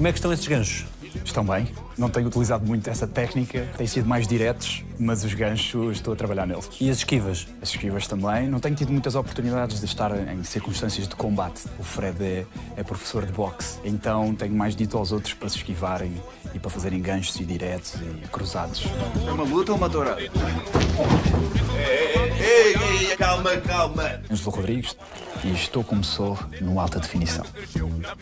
[0.00, 0.86] Como é que estão esses ganchos?
[1.22, 1.68] Estão bem.
[1.98, 6.16] Não tenho utilizado muito essa técnica, têm sido mais diretos, mas os ganchos estou a
[6.16, 6.70] trabalhar neles.
[6.80, 7.46] E as esquivas?
[7.60, 8.48] As esquivas também.
[8.48, 11.66] Não tenho tido muitas oportunidades de estar em circunstâncias de combate.
[11.78, 12.46] O Fred é,
[12.78, 16.14] é professor de boxe, então tenho mais dito aos outros para se esquivarem
[16.54, 18.86] e para fazerem ganchos e diretos e cruzados.
[19.28, 20.22] É uma luta ou uma tourada?
[22.38, 24.20] Ei, ei, calma, calma.
[24.30, 24.96] Ângelo Rodrigues
[25.44, 27.44] e estou como sou no alta definição.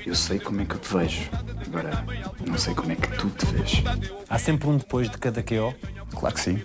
[0.04, 1.30] Eu sei como é que eu te vejo,
[1.66, 2.04] agora
[2.46, 3.82] não sei como é que tu te vês.
[4.28, 5.74] Há sempre um depois de cada QO.
[6.16, 6.62] Claro que sim.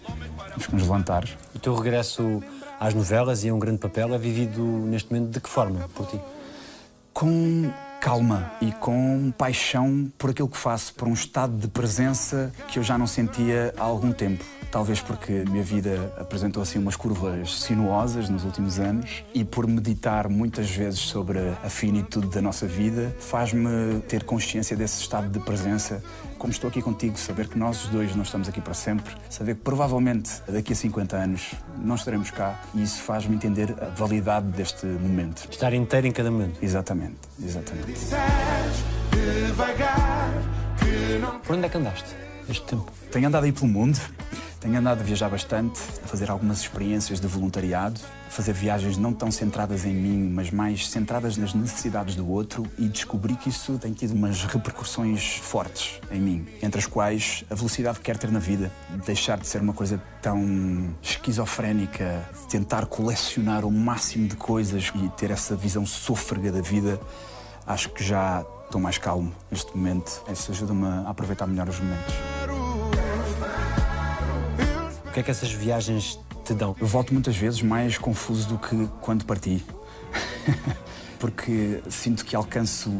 [0.49, 1.27] Temos que nos levantar.
[1.55, 2.41] O teu regresso
[2.79, 6.05] às novelas e a um grande papel é vivido neste momento de que forma por
[6.05, 6.19] ti?
[7.13, 12.77] Com calma e com paixão por aquilo que faço, por um estado de presença que
[12.77, 14.43] eu já não sentia há algum tempo.
[14.73, 19.67] Talvez porque a minha vida apresentou assim umas curvas sinuosas nos últimos anos e por
[19.67, 25.39] meditar muitas vezes sobre a finitude da nossa vida, faz-me ter consciência desse estado de
[25.45, 26.03] presença.
[26.39, 29.53] Como estou aqui contigo, saber que nós os dois não estamos aqui para sempre, saber
[29.53, 34.47] que provavelmente daqui a 50 anos não estaremos cá e isso faz-me entender a validade
[34.47, 35.47] deste momento.
[35.51, 36.57] Estar inteiro em cada momento.
[36.63, 37.93] Exatamente, exatamente.
[41.43, 42.15] Por onde é que andaste
[42.49, 42.91] este tempo?
[43.11, 43.99] Tenho andado aí pelo mundo,
[44.63, 49.11] tenho andado a viajar bastante, a fazer algumas experiências de voluntariado, a fazer viagens não
[49.11, 53.77] tão centradas em mim, mas mais centradas nas necessidades do outro e descobri que isso
[53.77, 58.31] tem tido umas repercussões fortes em mim, entre as quais a velocidade que quero ter
[58.31, 58.71] na vida,
[59.05, 65.29] deixar de ser uma coisa tão esquizofrénica, tentar colecionar o máximo de coisas e ter
[65.29, 67.01] essa visão sôfrega da vida,
[67.67, 70.23] acho que já estou mais calmo neste momento.
[70.31, 72.62] Isso ajuda-me a aproveitar melhor os momentos.
[75.13, 76.75] Que é que essas viagens te dão?
[76.81, 79.63] Eu volto muitas vezes mais confuso do que quando parti.
[81.19, 82.91] Porque sinto que alcanço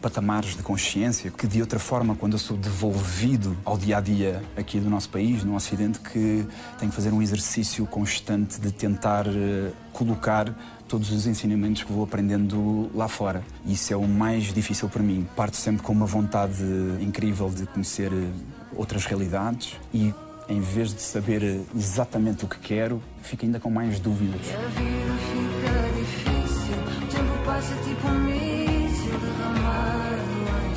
[0.00, 4.44] patamares de consciência que, de outra forma, quando eu sou devolvido ao dia a dia
[4.54, 6.46] aqui do nosso país, no Ocidente, que
[6.78, 10.54] tenho que fazer um exercício constante de tentar eh, colocar
[10.86, 13.42] todos os ensinamentos que vou aprendendo lá fora.
[13.64, 15.26] Isso é o mais difícil para mim.
[15.34, 16.62] Parto sempre com uma vontade
[17.00, 18.30] incrível de conhecer eh,
[18.76, 20.14] outras realidades e
[20.48, 24.40] em vez de saber eh, exatamente o que quero, fico ainda com mais dúvidas.
[24.54, 30.22] A vida fica difícil, o tempo passa tipo um míssil derramado
[30.66, 30.74] em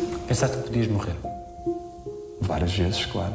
[0.00, 0.20] sol.
[0.26, 1.16] Pensaste que podias morrer?
[2.40, 3.34] Várias vezes, claro.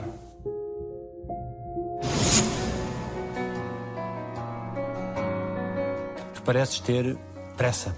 [6.33, 7.17] Tu pareces ter
[7.55, 7.95] pressa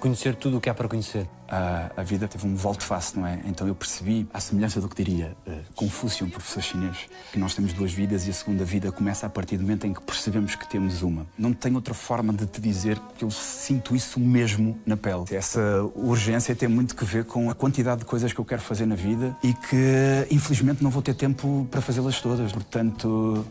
[0.00, 1.28] conhecer tudo o que há para conhecer.
[1.48, 3.40] A, a vida teve um volte-face, não é?
[3.44, 7.54] Então eu percebi, à semelhança do que diria eh, Confúcio, um professor chinês, que nós
[7.54, 10.54] temos duas vidas e a segunda vida começa a partir do momento em que percebemos
[10.54, 11.26] que temos uma.
[11.38, 15.24] Não tenho outra forma de te dizer que eu sinto isso mesmo na pele.
[15.32, 15.60] Essa
[15.94, 18.94] urgência tem muito que ver com a quantidade de coisas que eu quero fazer na
[18.94, 22.50] vida e que, infelizmente, não vou ter tempo para fazê-las todas.
[22.52, 23.44] Portanto,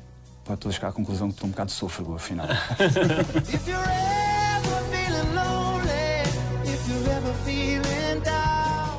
[0.46, 2.48] pá, estou a chegar à conclusão que estou um bocado sôfrego, afinal.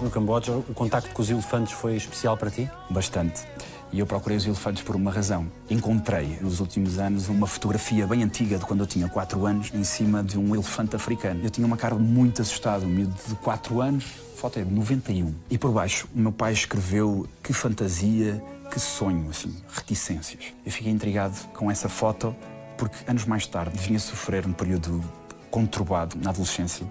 [0.00, 2.71] No Camboja, o contacto com os elefantes foi especial para ti?
[2.88, 3.47] Bastante.
[3.93, 5.47] E eu procurei os elefantes por uma razão.
[5.69, 9.84] Encontrei, nos últimos anos, uma fotografia bem antiga de quando eu tinha 4 anos, em
[9.84, 11.41] cima de um elefante africano.
[11.44, 14.05] Eu tinha uma cara muito assustada, um miúdo de 4 anos,
[14.37, 15.34] foto é de 91.
[15.50, 20.44] E por baixo, o meu pai escreveu que fantasia, que sonho, assim, reticências.
[20.65, 22.34] Eu fiquei intrigado com essa foto,
[22.78, 25.05] porque anos mais tarde vinha sofrer um período
[25.50, 26.87] conturbado na adolescência,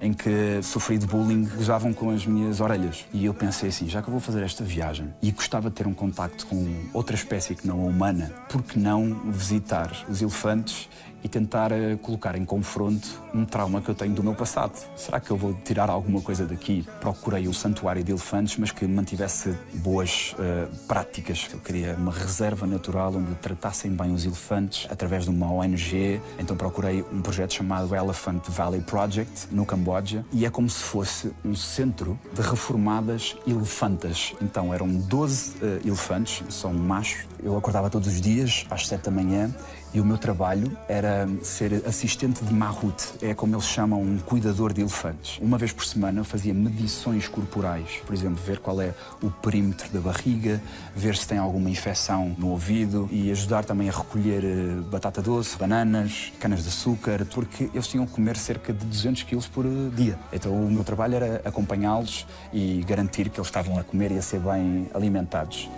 [0.00, 3.06] em que sofri de bullying, gozavam com as minhas orelhas.
[3.12, 5.86] E eu pensei assim, já que eu vou fazer esta viagem e gostava de ter
[5.86, 10.88] um contacto com outra espécie que não a humana, por que não visitar os elefantes
[11.24, 14.78] e tentar eh, colocar em confronto um trauma que eu tenho do meu passado?
[14.94, 16.86] Será que eu vou tirar alguma coisa daqui?
[17.00, 21.48] Procurei um santuário de elefantes, mas que mantivesse boas eh, práticas.
[21.50, 26.20] Eu queria uma reserva natural onde tratassem bem os elefantes através de uma ONG.
[26.38, 31.32] Então procurei um projeto chamado Elephant Valley Project no Camboja e é como se fosse
[31.42, 34.34] um centro de reformadas elefantas.
[34.42, 37.24] Então eram 12 eh, elefantes, são machos.
[37.42, 39.54] Eu acordava todos os dias às 7 da manhã
[39.94, 44.72] E o meu trabalho era ser assistente de Mahut, é como eles chamam um cuidador
[44.72, 45.38] de elefantes.
[45.40, 48.92] Uma vez por semana fazia medições corporais, por exemplo, ver qual é
[49.22, 50.60] o perímetro da barriga,
[50.96, 55.56] ver se tem alguma infecção no ouvido e ajudar também a recolher eh, batata doce,
[55.56, 59.68] bananas, canas de açúcar, porque eles tinham que comer cerca de 200 quilos por eh,
[59.94, 60.18] dia.
[60.32, 64.22] Então o meu trabalho era acompanhá-los e garantir que eles estavam a comer e a
[64.22, 65.68] ser bem alimentados.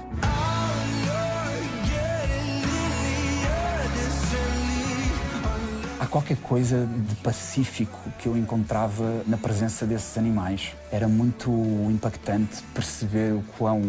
[6.06, 10.72] Há qualquer coisa de pacífico que eu encontrava na presença desses animais.
[10.92, 11.50] Era muito
[11.90, 13.82] impactante perceber o quão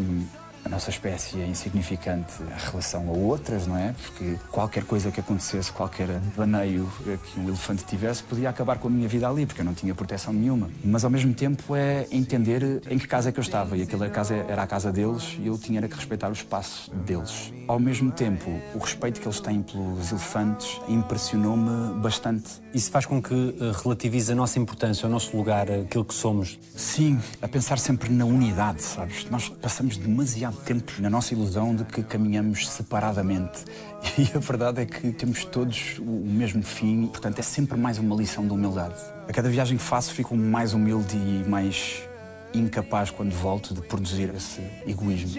[0.67, 3.95] a nossa espécie é insignificante em relação a outras, não é?
[4.03, 6.91] Porque qualquer coisa que acontecesse, qualquer baneio
[7.23, 9.95] que um elefante tivesse, podia acabar com a minha vida ali, porque eu não tinha
[9.95, 10.69] proteção nenhuma.
[10.83, 13.77] Mas ao mesmo tempo é entender em que casa é que eu estava.
[13.77, 17.53] E aquela casa era a casa deles e eu tinha que respeitar o espaço deles.
[17.65, 22.61] Ao mesmo tempo, o respeito que eles têm pelos elefantes impressionou-me bastante.
[22.73, 26.59] Isso faz com que eh, relativize a nossa importância, o nosso lugar, aquilo que somos.
[26.75, 29.29] Sim, a pensar sempre na unidade, sabes?
[29.29, 33.65] Nós passamos demasiado tempo na nossa ilusão de que caminhamos separadamente.
[34.17, 38.15] E a verdade é que temos todos o mesmo fim, portanto é sempre mais uma
[38.15, 38.95] lição de humildade.
[39.27, 42.03] A cada viagem que faço fico mais humilde e mais
[42.53, 45.31] incapaz quando volto de produzir esse egoísmo.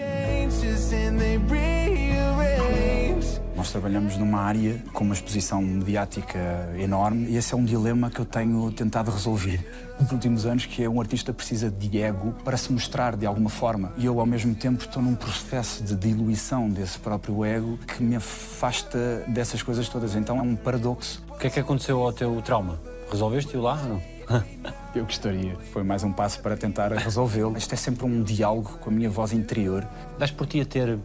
[3.59, 6.39] Nós trabalhamos numa área com uma exposição mediática
[6.77, 9.59] enorme e esse é um dilema que eu tenho tentado resolver
[9.99, 13.49] nos últimos anos, que é um artista precisa de ego para se mostrar de alguma
[13.49, 13.91] forma.
[13.97, 18.15] E eu, ao mesmo tempo, estou num processo de diluição desse próprio ego que me
[18.15, 20.15] afasta dessas coisas todas.
[20.15, 21.21] Então é um paradoxo.
[21.29, 22.79] O que é que aconteceu ao teu trauma?
[23.11, 24.01] Resolveste-o lá ou não?
[24.95, 25.57] Eu gostaria.
[25.73, 27.57] Foi mais um passo para tentar resolvê-lo.
[27.57, 29.85] Isto é sempre um diálogo com a minha voz interior.
[30.17, 30.97] Dás por ti a ter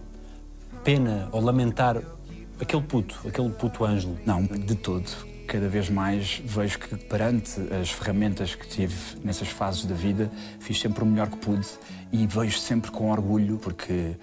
[0.85, 2.01] pena ou lamentar
[2.61, 4.19] aquele puto, aquele puto Ângelo?
[4.25, 5.09] Não, de todo.
[5.47, 10.81] Cada vez mais vejo que perante as ferramentas que tive nessas fases da vida, fiz
[10.81, 11.69] sempre o melhor que pude
[12.11, 14.17] e vejo sempre com orgulho porque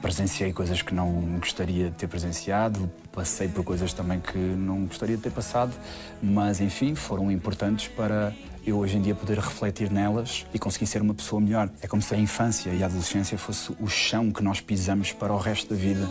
[0.00, 5.16] presenciei coisas que não gostaria de ter presenciado, passei por coisas também que não gostaria
[5.16, 5.72] de ter passado,
[6.22, 8.32] mas enfim, foram importantes para
[8.64, 11.70] eu hoje em dia poder refletir nelas e conseguir ser uma pessoa melhor.
[11.80, 15.32] É como se a infância e a adolescência fosse o chão que nós pisamos para
[15.32, 16.06] o resto da vida.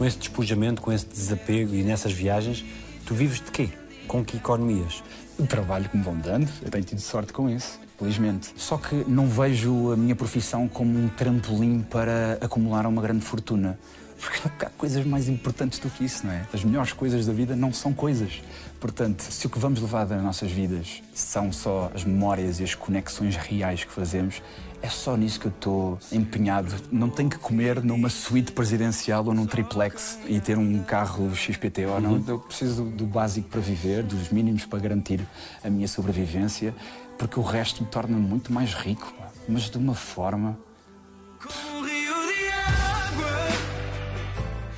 [0.00, 2.64] Com esse despojamento, com esse desapego e nessas viagens,
[3.04, 3.68] tu vives de quê?
[4.08, 5.04] Com que economias?
[5.38, 8.50] O trabalho que me vão dando, eu tenho tido sorte com isso, felizmente.
[8.56, 13.78] Só que não vejo a minha profissão como um trampolim para acumular uma grande fortuna.
[14.18, 16.46] Porque há coisas mais importantes do que isso, não é?
[16.50, 18.40] As melhores coisas da vida não são coisas.
[18.80, 22.74] Portanto, se o que vamos levar das nossas vidas são só as memórias e as
[22.74, 24.40] conexões reais que fazemos,
[24.82, 26.74] é só nisso que eu estou empenhado.
[26.90, 32.00] Não tenho que comer numa suíte presidencial ou num triplex e ter um carro XPTO.
[32.00, 35.26] Não, eu preciso do básico para viver, dos mínimos para garantir
[35.62, 36.74] a minha sobrevivência,
[37.18, 39.12] porque o resto me torna muito mais rico,
[39.48, 40.58] mas de uma forma.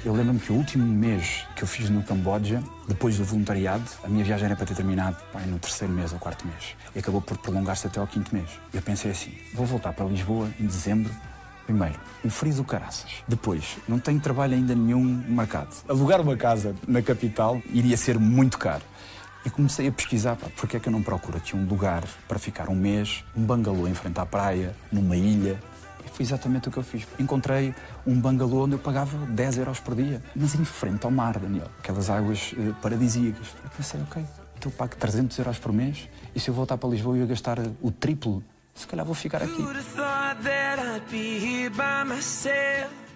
[0.04, 4.08] Eu lembro-me que o último mês que eu fiz no Camboja, depois do voluntariado, a
[4.08, 6.75] minha viagem era para ter terminado pá, no terceiro mês ou quarto mês.
[6.93, 8.49] E acabou por prolongar-se até ao quinto mês.
[8.75, 11.12] Eu pensei assim: vou voltar para Lisboa em dezembro.
[11.66, 11.94] Primeiro,
[12.25, 13.22] um frio do caraças.
[13.28, 15.70] Depois, não tenho trabalho ainda nenhum marcado.
[15.88, 18.82] Alugar uma casa na capital iria ser muito caro.
[19.46, 22.41] E comecei a pesquisar, pá, porque é que eu não procuro aqui um lugar para
[22.41, 25.60] ficar um mês, um bangalô em frente à praia, numa ilha,
[26.04, 27.06] e foi exatamente o que eu fiz.
[27.18, 27.74] Encontrei
[28.06, 31.68] um bangalô onde eu pagava 10 euros por dia, mas em frente ao mar, Daniel.
[31.78, 33.48] Aquelas águas eh, paradisíacas.
[33.62, 34.24] Eu pensei, ok,
[34.56, 37.26] então eu pago 300 euros por mês e se eu voltar para Lisboa e eu
[37.26, 38.42] gastar o triplo,
[38.74, 39.62] se calhar vou ficar aqui.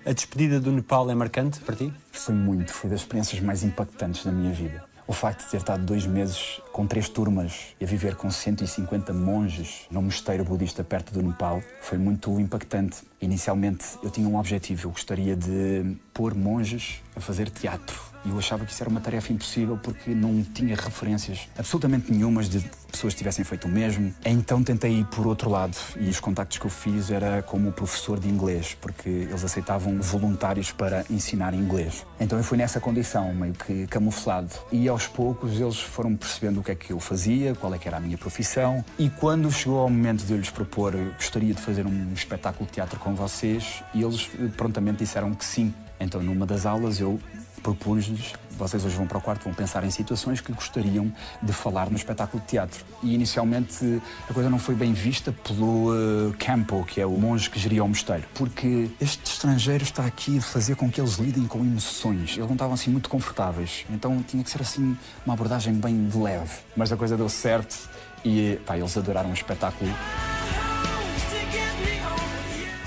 [0.05, 1.93] A despedida do Nepal é marcante para ti?
[2.13, 4.85] Foi muito, foi das experiências mais impactantes da minha vida.
[5.09, 9.13] O facto de ter estado dois meses com três turmas e a viver com 150
[9.13, 13.03] monges num mosteiro budista perto do Nepal foi muito impactante.
[13.21, 18.06] Inicialmente eu tinha um objetivo, eu gostaria de pôr monges a fazer teatro.
[18.27, 22.49] E eu achava que isso era uma tarefa impossível porque não tinha referências absolutamente nenhumas
[22.49, 24.13] de pessoas que tivessem feito o mesmo.
[24.25, 28.19] Então tentei ir por outro lado e os contactos que eu fiz era como professor
[28.19, 32.05] de inglês, porque eles aceitavam voluntários para ensinar inglês.
[32.19, 34.51] Então eu fui nessa condição, meio que camuflado.
[34.73, 37.87] E aos poucos eles foram percebendo o que é que eu fazia, qual é que
[37.87, 38.85] era a minha profissão.
[38.99, 42.73] E quando chegou ao momento de eu lhes propor, gostaria de fazer um espetáculo de
[42.73, 45.73] teatro com vocês, e eles eh, prontamente disseram que sim.
[46.01, 47.21] Então numa das aulas eu
[47.63, 51.91] propus-lhes vocês hoje vão para o quarto, vão pensar em situações que gostariam de falar
[51.91, 52.85] no espetáculo de teatro.
[53.03, 57.51] E inicialmente a coisa não foi bem vista pelo uh, Campo, que é o monge
[57.51, 61.47] que geria o mosteiro, porque este estrangeiro está aqui a fazer com que eles lidem
[61.47, 62.31] com emoções.
[62.37, 66.17] Eles não estavam assim muito confortáveis, então tinha que ser assim uma abordagem bem de
[66.17, 66.61] leve.
[66.75, 67.89] Mas a coisa deu certo
[68.25, 69.91] e pá, eles adoraram o espetáculo.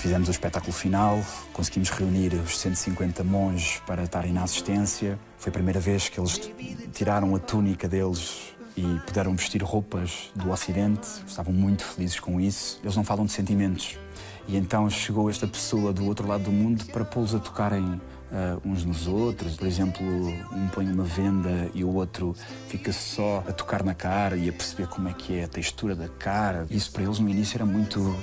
[0.09, 1.23] Fizemos o espetáculo final,
[1.53, 5.19] conseguimos reunir os 150 monges para estarem na assistência.
[5.37, 6.49] Foi a primeira vez que eles
[6.91, 11.07] tiraram a túnica deles e puderam vestir roupas do Ocidente.
[11.27, 12.79] Estavam muito felizes com isso.
[12.83, 13.99] Eles não falam de sentimentos.
[14.47, 18.61] E então chegou esta pessoa do outro lado do mundo para pô-los a tocarem Uh,
[18.63, 19.55] uns nos outros.
[19.55, 22.35] Por exemplo, um põe uma venda e o outro
[22.67, 25.95] fica só a tocar na cara e a perceber como é que é a textura
[25.95, 26.67] da cara.
[26.69, 28.15] Isso para eles no início era muito.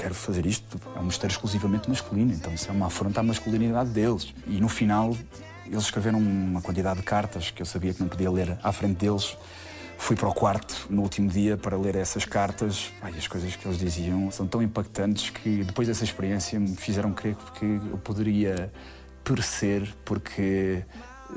[0.00, 0.80] Quero fazer isto.
[0.96, 4.32] É um mistério exclusivamente masculino, então isso é uma afronta à masculinidade deles.
[4.46, 5.14] E no final,
[5.66, 8.96] eles escreveram uma quantidade de cartas que eu sabia que não podia ler à frente
[8.96, 9.36] deles.
[9.98, 12.90] Fui para o quarto no último dia para ler essas cartas.
[13.02, 17.12] Ai, as coisas que eles diziam são tão impactantes que depois dessa experiência me fizeram
[17.12, 18.72] crer que eu poderia
[19.22, 20.82] torcer porque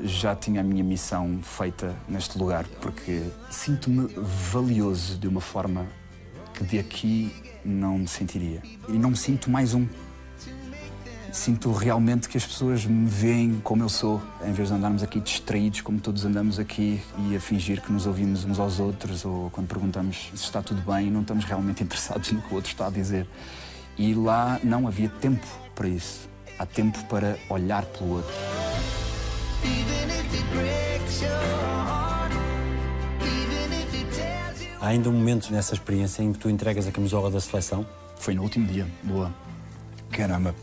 [0.00, 4.08] já tinha a minha missão feita neste lugar, porque sinto-me
[4.50, 5.86] valioso de uma forma
[6.54, 7.30] que de aqui
[7.64, 8.62] não me sentiria.
[8.88, 9.86] E não me sinto mais um.
[11.32, 15.18] Sinto realmente que as pessoas me veem como eu sou, em vez de andarmos aqui
[15.18, 19.50] distraídos como todos andamos aqui e a fingir que nos ouvimos uns aos outros ou
[19.50, 22.86] quando perguntamos se está tudo bem, não estamos realmente interessados no que o outro está
[22.86, 23.26] a dizer.
[23.98, 26.28] E lá não havia tempo para isso.
[26.56, 28.32] Há tempo para olhar pelo outro.
[34.84, 37.86] Há ainda um momento nessa experiência em que tu entregas a camisola da seleção.
[38.18, 39.34] Foi no último dia, boa.
[40.10, 40.54] Caramba.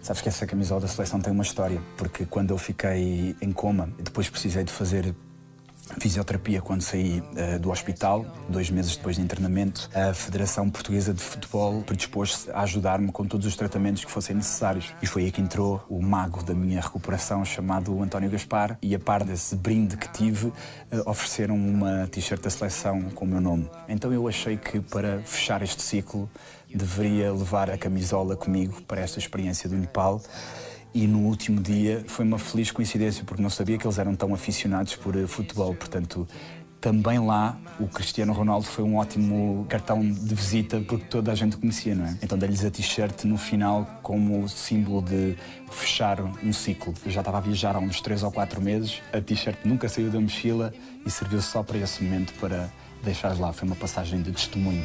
[0.00, 3.92] Sabes que essa camisola da seleção tem uma história, porque quando eu fiquei em coma,
[3.98, 5.12] depois precisei de fazer
[5.98, 9.88] fisioterapia quando saí uh, do hospital, dois meses depois de internamento.
[9.94, 14.92] A Federação Portuguesa de Futebol predispôs-se a ajudar-me com todos os tratamentos que fossem necessários.
[15.02, 18.98] E foi aí que entrou o mago da minha recuperação, chamado António Gaspar, e a
[18.98, 20.54] par desse brinde que tive, uh,
[21.06, 23.70] ofereceram uma t-shirt da seleção com o meu nome.
[23.88, 26.28] Então eu achei que para fechar este ciclo
[26.74, 30.20] deveria levar a camisola comigo para esta experiência do Nepal
[30.94, 34.32] e no último dia foi uma feliz coincidência porque não sabia que eles eram tão
[34.32, 36.26] aficionados por uh, futebol, portanto
[36.80, 41.56] também lá o Cristiano Ronaldo foi um ótimo cartão de visita porque toda a gente
[41.56, 42.18] o conhecia, não é?
[42.22, 45.34] Então dei-lhes a t-shirt no final como símbolo de
[45.72, 46.92] fechar um ciclo.
[47.04, 50.10] Eu já estava a viajar há uns 3 ou 4 meses, a t-shirt nunca saiu
[50.10, 50.74] da mochila
[51.06, 52.70] e serviu só para esse momento para
[53.02, 53.50] deixar lá.
[53.50, 54.84] Foi uma passagem de testemunho.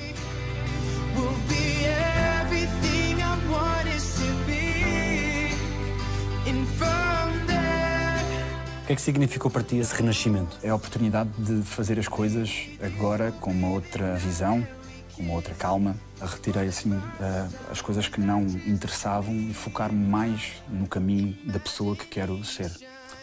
[8.89, 10.58] Que é que significou para ti esse renascimento?
[10.63, 14.67] É a oportunidade de fazer as coisas agora com uma outra visão,
[15.15, 15.96] com uma outra calma.
[16.19, 21.96] Retirei assim eh, as coisas que não interessavam e focar-me mais no caminho da pessoa
[21.96, 22.72] que quero ser.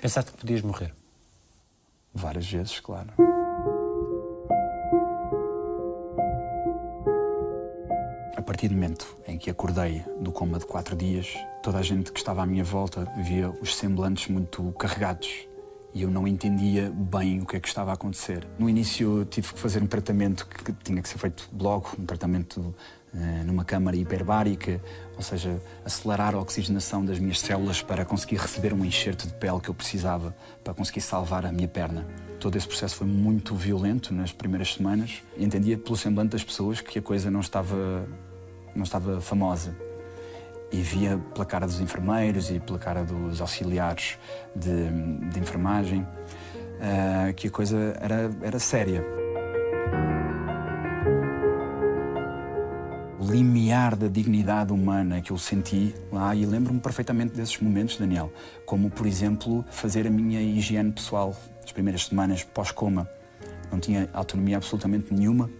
[0.00, 0.94] Pensaste que podias morrer?
[2.14, 3.08] Várias vezes, claro.
[8.36, 11.26] A partir do momento em que acordei do coma de quatro dias,
[11.60, 15.48] toda a gente que estava à minha volta via os semblantes muito carregados
[15.96, 18.46] e eu não entendia bem o que é que estava a acontecer.
[18.58, 22.74] No início tive que fazer um tratamento que tinha que ser feito logo, um tratamento
[23.14, 24.78] eh, numa câmara hiperbárica,
[25.16, 29.58] ou seja, acelerar a oxigenação das minhas células para conseguir receber um enxerto de pele
[29.58, 32.06] que eu precisava para conseguir salvar a minha perna.
[32.38, 35.22] Todo esse processo foi muito violento nas primeiras semanas.
[35.38, 38.06] Entendia pelo semblante das pessoas que a coisa não estava,
[38.74, 39.85] não estava famosa.
[40.72, 44.18] E via pela cara dos enfermeiros e pela cara dos auxiliares
[44.54, 44.90] de,
[45.30, 46.06] de enfermagem
[46.80, 49.04] ah, que a coisa era, era séria.
[53.18, 58.30] O limiar da dignidade humana que eu senti lá, e lembro-me perfeitamente desses momentos, Daniel,
[58.64, 63.08] como, por exemplo, fazer a minha higiene pessoal as primeiras semanas pós-coma.
[63.70, 65.50] Não tinha autonomia absolutamente nenhuma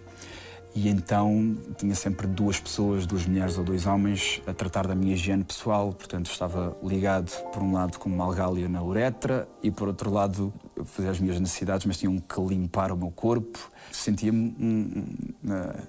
[0.75, 5.13] e então tinha sempre duas pessoas, duas mulheres ou dois homens, a tratar da minha
[5.13, 5.91] higiene pessoal.
[5.91, 10.53] Portanto, estava ligado, por um lado, com uma algália na uretra e, por outro lado,
[10.85, 13.71] fazia as minhas necessidades, mas tinham que limpar o meu corpo.
[13.91, 15.05] Sentia-me hum,
[15.43, 15.83] hum, eh,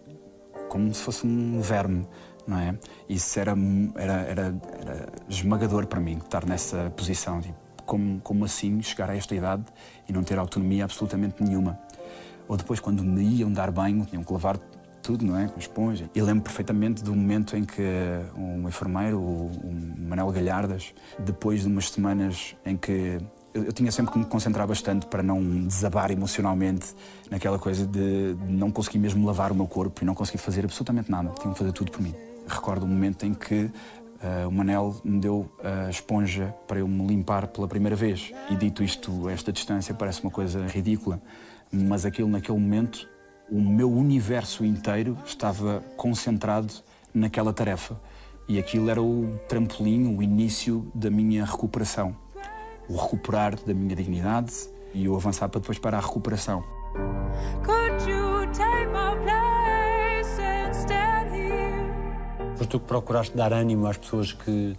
[0.69, 2.07] como se fosse um verme,
[2.47, 2.79] não é?
[3.09, 3.55] Isso era,
[3.95, 7.41] era, era, era esmagador para mim, estar nessa posição.
[7.41, 9.65] Tipo, como, como assim chegar a esta idade
[10.09, 11.79] e não ter autonomia absolutamente nenhuma?
[12.49, 14.59] Ou depois, quando me iam dar banho, tinham que lavar
[15.03, 15.49] tudo, não é?
[15.49, 16.11] Com esponja.
[16.15, 17.83] E lembro perfeitamente do momento em que
[18.37, 19.51] um enfermeiro, o,
[19.99, 23.19] Manuel Galhardas, depois de umas semanas em que
[23.55, 26.95] eu, tinha sempre que me concentrar bastante para não desabar emocionalmente
[27.31, 31.11] naquela coisa de não conseguir mesmo lavar o meu corpo e não conseguir fazer absolutamente
[31.11, 31.31] nada.
[31.41, 32.15] Tinha que fazer tudo por mim.
[32.47, 33.71] Recordo o momento em que
[34.23, 38.33] eh, o Manel me deu a esponja para eu me limpar pela primeira vez.
[38.51, 41.21] E dito isto, esta distância parece uma coisa ridícula,
[41.73, 43.09] mas aquilo naquele momento,
[43.51, 46.73] o meu universo inteiro estava concentrado
[47.13, 48.01] naquela tarefa.
[48.49, 52.17] E aquilo era o trampolim, o início da minha recuperação.
[52.89, 54.53] O recuperar da minha dignidade
[54.95, 56.65] e o avançar para depois para a recuperação.
[57.63, 61.93] Could you take my place instead here?
[62.57, 64.75] Foste tu que procuraste dar ânimo às pessoas que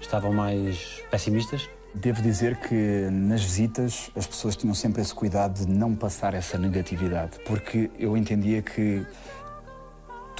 [0.00, 1.68] estavam mais pessimistas?
[1.94, 6.56] Devo dizer que nas visitas as pessoas tinham sempre esse cuidado de não passar essa
[6.56, 9.04] negatividade, porque eu entendia que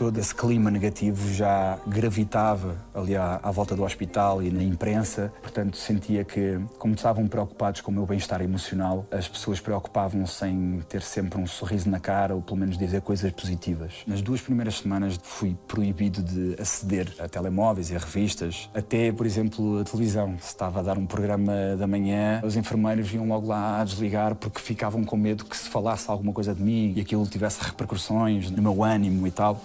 [0.01, 5.31] todo esse clima negativo já gravitava ali à, à volta do hospital e na imprensa,
[5.43, 10.81] portanto sentia que, como estavam preocupados com o meu bem-estar emocional, as pessoas preocupavam-se em
[10.89, 13.93] ter sempre um sorriso na cara ou pelo menos dizer coisas positivas.
[14.07, 19.27] Nas duas primeiras semanas fui proibido de aceder a telemóveis e a revistas, até, por
[19.27, 20.35] exemplo, a televisão.
[20.41, 24.35] Se estava a dar um programa da manhã, os enfermeiros vinham logo lá a desligar
[24.35, 28.51] porque ficavam com medo que se falasse alguma coisa de mim e aquilo tivesse repercussões
[28.51, 29.61] no meu ânimo e tal.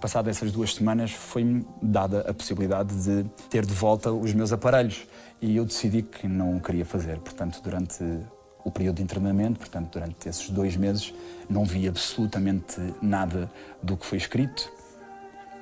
[0.00, 5.06] Passado essas duas semanas, foi-me dada a possibilidade de ter de volta os meus aparelhos.
[5.42, 7.18] E eu decidi que não o queria fazer.
[7.18, 8.04] Portanto, durante
[8.64, 11.12] o período de internamento, portanto, durante esses dois meses,
[11.50, 13.50] não vi absolutamente nada
[13.82, 14.70] do que foi escrito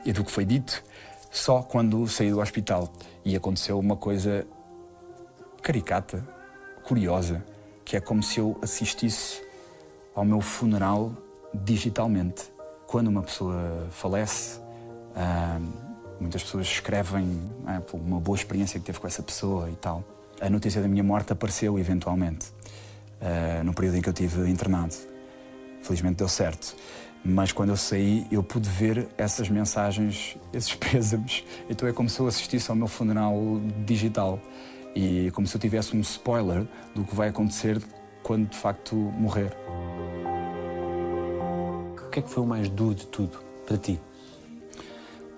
[0.05, 0.83] e do que foi dito,
[1.31, 2.93] só quando saí do hospital.
[3.25, 4.47] E aconteceu uma coisa
[5.63, 6.27] caricata,
[6.85, 7.43] curiosa,
[7.85, 9.43] que é como se eu assistisse
[10.15, 11.13] ao meu funeral
[11.55, 12.56] digitalmente.
[12.97, 14.59] Quando uma pessoa falece,
[16.19, 17.43] muitas pessoas escrevem
[17.91, 20.03] pô, uma boa experiência que teve com essa pessoa e tal.
[20.41, 22.47] A notícia da minha morte apareceu eventualmente,
[23.21, 24.95] ah, no período em que eu tive internado.
[25.83, 26.75] Felizmente deu certo.
[27.23, 31.45] Mas quando eu saí, eu pude ver essas mensagens, esses pêsames.
[31.69, 34.41] Então é como se eu assistisse ao meu funeral digital.
[34.95, 37.79] E como se eu tivesse um spoiler do que vai acontecer
[38.23, 39.55] quando de facto morrer.
[42.17, 44.01] Que é que foi o mais duro de tudo para ti?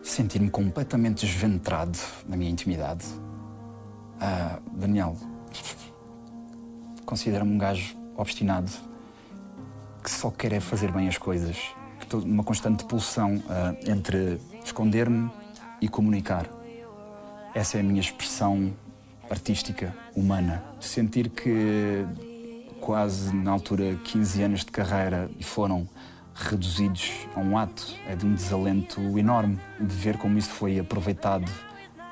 [0.01, 3.05] sentir-me completamente desventrado na minha intimidade.
[4.21, 5.17] Ah, Daniel,
[7.05, 8.71] considera-me um gajo obstinado
[10.05, 11.57] que só quer é fazer bem as coisas.
[11.99, 15.29] Que estou numa constante pulsão ah, entre esconder-me
[15.81, 16.47] e comunicar.
[17.57, 18.73] Essa é a minha expressão
[19.29, 20.63] artística, humana.
[20.79, 22.07] Sentir que
[22.81, 25.89] quase na altura 15 anos de carreira foram
[26.39, 31.51] reduzidos a um ato é de um desalento enorme de ver como isso foi aproveitado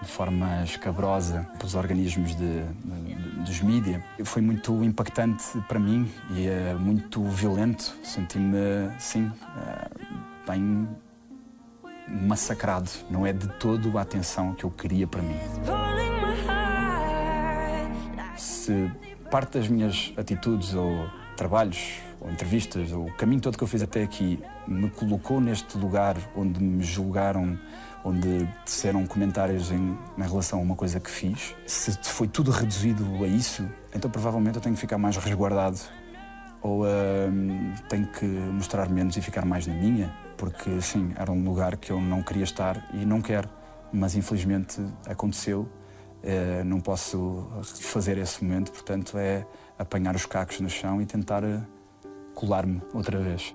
[0.03, 4.05] de forma escabrosa pelos organismos de, de- dos mídia.
[4.25, 7.97] Foi muito impactante para mim e é muito violento.
[8.03, 9.89] Senti-me, sim, eh,
[10.47, 10.89] bem
[12.09, 12.91] massacrado.
[13.11, 15.39] Não é de todo a atenção que eu queria para mim.
[18.37, 18.91] Se
[19.31, 23.83] parte das minhas atitudes ou trabalhos ou entrevistas ou o caminho todo que eu fiz
[23.83, 27.59] até aqui me colocou neste lugar onde me julgaram,
[28.05, 33.05] onde disseram comentários em, em relação a uma coisa que fiz, se foi tudo reduzido
[33.23, 35.79] a isso, então provavelmente eu tenho que ficar mais resguardado
[36.61, 41.45] ou hum, tenho que mostrar menos e ficar mais na minha, porque sim, era um
[41.45, 43.49] lugar que eu não queria estar e não quero,
[43.93, 45.69] mas infelizmente aconteceu.
[46.23, 49.47] Eh, não posso fazer esse momento, portanto é
[49.79, 51.61] apanhar os cacos no chão e tentar eh,
[52.37, 53.55] colar-me outra vez.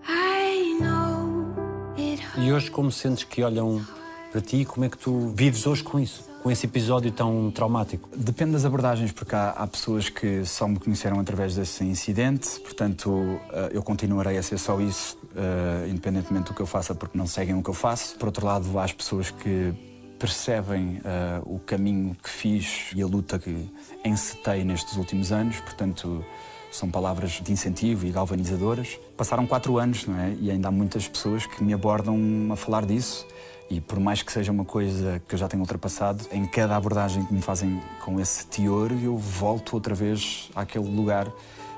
[2.37, 3.85] E hoje, como sentes que olham
[4.31, 6.27] para ti, como é que tu vives hoje com isso?
[6.41, 8.09] Com esse episódio tão traumático?
[8.17, 13.39] Depende das abordagens, porque há, há pessoas que só me conheceram através desse incidente, portanto
[13.53, 17.27] eh, eu continuarei a ser só isso, eh, independentemente do que eu faça, porque não
[17.27, 18.17] seguem o que eu faço.
[18.17, 19.90] Por outro lado, há as pessoas que
[20.21, 23.67] percebem eh, o caminho que fiz e a luta que
[24.05, 26.23] encetei nestes últimos anos, portanto
[26.71, 28.99] são palavras de incentivo e galvanizadoras.
[29.17, 30.35] Passaram quatro anos, não é?
[30.39, 32.15] E ainda há muitas pessoas que me abordam
[32.51, 33.25] a falar disso.
[33.67, 37.25] E por mais que seja uma coisa que eu já tenho ultrapassado, em cada abordagem
[37.25, 41.27] que me fazem com esse teor, eu volto outra vez àquele lugar.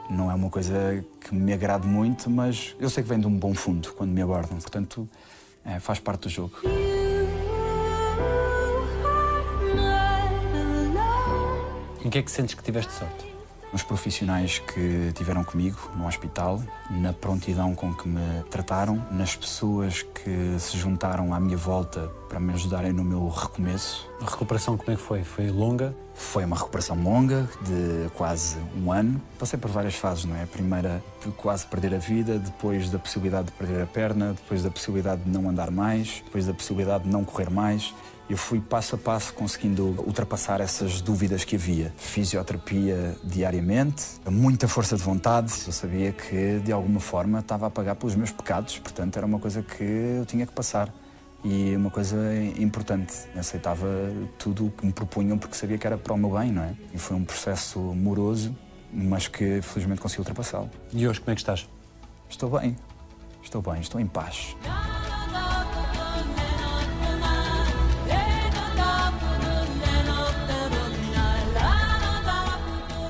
[0.10, 3.36] Não é uma coisa que me agrade muito, mas eu sei que vem de um
[3.36, 4.58] bom fundo quando me abordam.
[4.58, 5.08] Portanto,
[5.63, 6.53] é, faz parte do jogo.
[12.04, 13.34] Em que é que sentes que tiveste sorte?
[13.74, 16.62] nos profissionais que tiveram comigo no hospital,
[16.92, 22.39] na prontidão com que me trataram, nas pessoas que se juntaram à minha volta para
[22.39, 24.08] me ajudarem no meu recomeço.
[24.22, 25.24] A recuperação como é que foi?
[25.24, 25.96] Foi longa?
[26.13, 29.20] Foi uma recuperação longa, de quase um ano.
[29.39, 30.44] Passei por várias fases, não é?
[30.44, 34.62] A primeira de quase perder a vida, depois da possibilidade de perder a perna, depois
[34.62, 37.92] da possibilidade de não andar mais, depois da possibilidade de não correr mais.
[38.29, 41.93] Eu fui passo a passo conseguindo ultrapassar essas dúvidas que havia.
[41.97, 45.53] Fisioterapia diariamente, muita força de vontade.
[45.67, 49.39] Eu sabia que de alguma forma estava a pagar pelos meus pecados, portanto era uma
[49.39, 50.93] coisa que eu tinha que passar.
[51.43, 52.17] E uma coisa
[52.57, 53.86] importante, aceitava
[54.39, 56.73] tudo o que me propunham porque sabia que era para o meu bem, não é?
[56.93, 58.55] E foi um processo moroso,
[58.93, 60.69] mas que felizmente consegui ultrapassá-lo.
[60.93, 61.67] E hoje como é que estás?
[62.29, 62.77] Estou bem,
[63.43, 64.55] estou bem, estou em paz.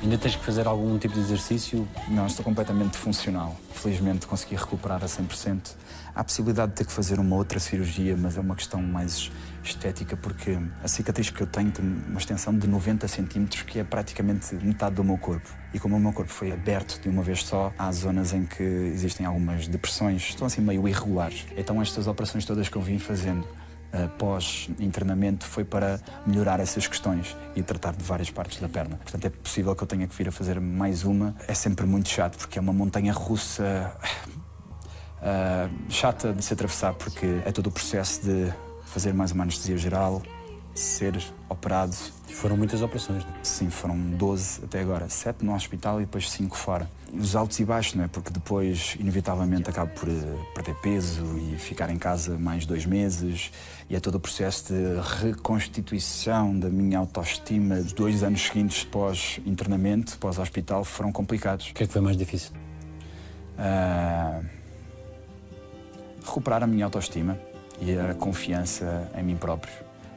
[0.04, 1.88] Ainda tens que fazer algum tipo de exercício?
[2.10, 3.56] Não, estou completamente funcional.
[3.72, 5.76] Felizmente consegui recuperar a 100%.
[6.14, 9.32] Há a possibilidade de ter que fazer uma outra cirurgia, mas é uma questão mais
[9.64, 13.84] estética, porque a cicatriz que eu tenho tem uma extensão de 90 centímetros, que é
[13.86, 15.50] praticamente metade do meu corpo.
[15.74, 18.62] E como o meu corpo foi aberto de uma vez só, há zonas em que
[18.62, 21.46] existem algumas depressões, estão assim meio irregulares.
[21.56, 23.48] Então estas operações todas que eu vim fazendo
[24.18, 28.98] pós-internamento foi para melhorar essas questões e tratar de várias partes da perna.
[28.98, 31.36] Portanto, é possível que eu tenha que vir a fazer mais uma.
[31.48, 33.96] É sempre muito chato, porque é uma montanha russa
[35.22, 38.52] uh, chata de se atravessar, porque é todo o processo de
[38.86, 40.22] fazer mais uma anestesia geral,
[40.74, 41.96] ser operado.
[42.30, 43.44] Foram muitas operações, não é?
[43.44, 46.90] Sim, foram 12 até agora, 7 no hospital e depois 5 fora.
[47.16, 48.08] Os altos e baixos, não é?
[48.08, 50.14] Porque depois, inevitavelmente, acabo por eh,
[50.56, 53.52] perder peso e ficar em casa mais dois meses.
[53.88, 57.76] E é todo o processo de reconstituição da minha autoestima.
[57.76, 61.70] Os dois anos seguintes pós-internamento, pós-hospital, foram complicados.
[61.70, 62.52] O que é que foi mais difícil?
[63.60, 64.42] Ah,
[66.26, 67.40] recuperar a minha autoestima
[67.80, 69.74] e a confiança em mim próprio,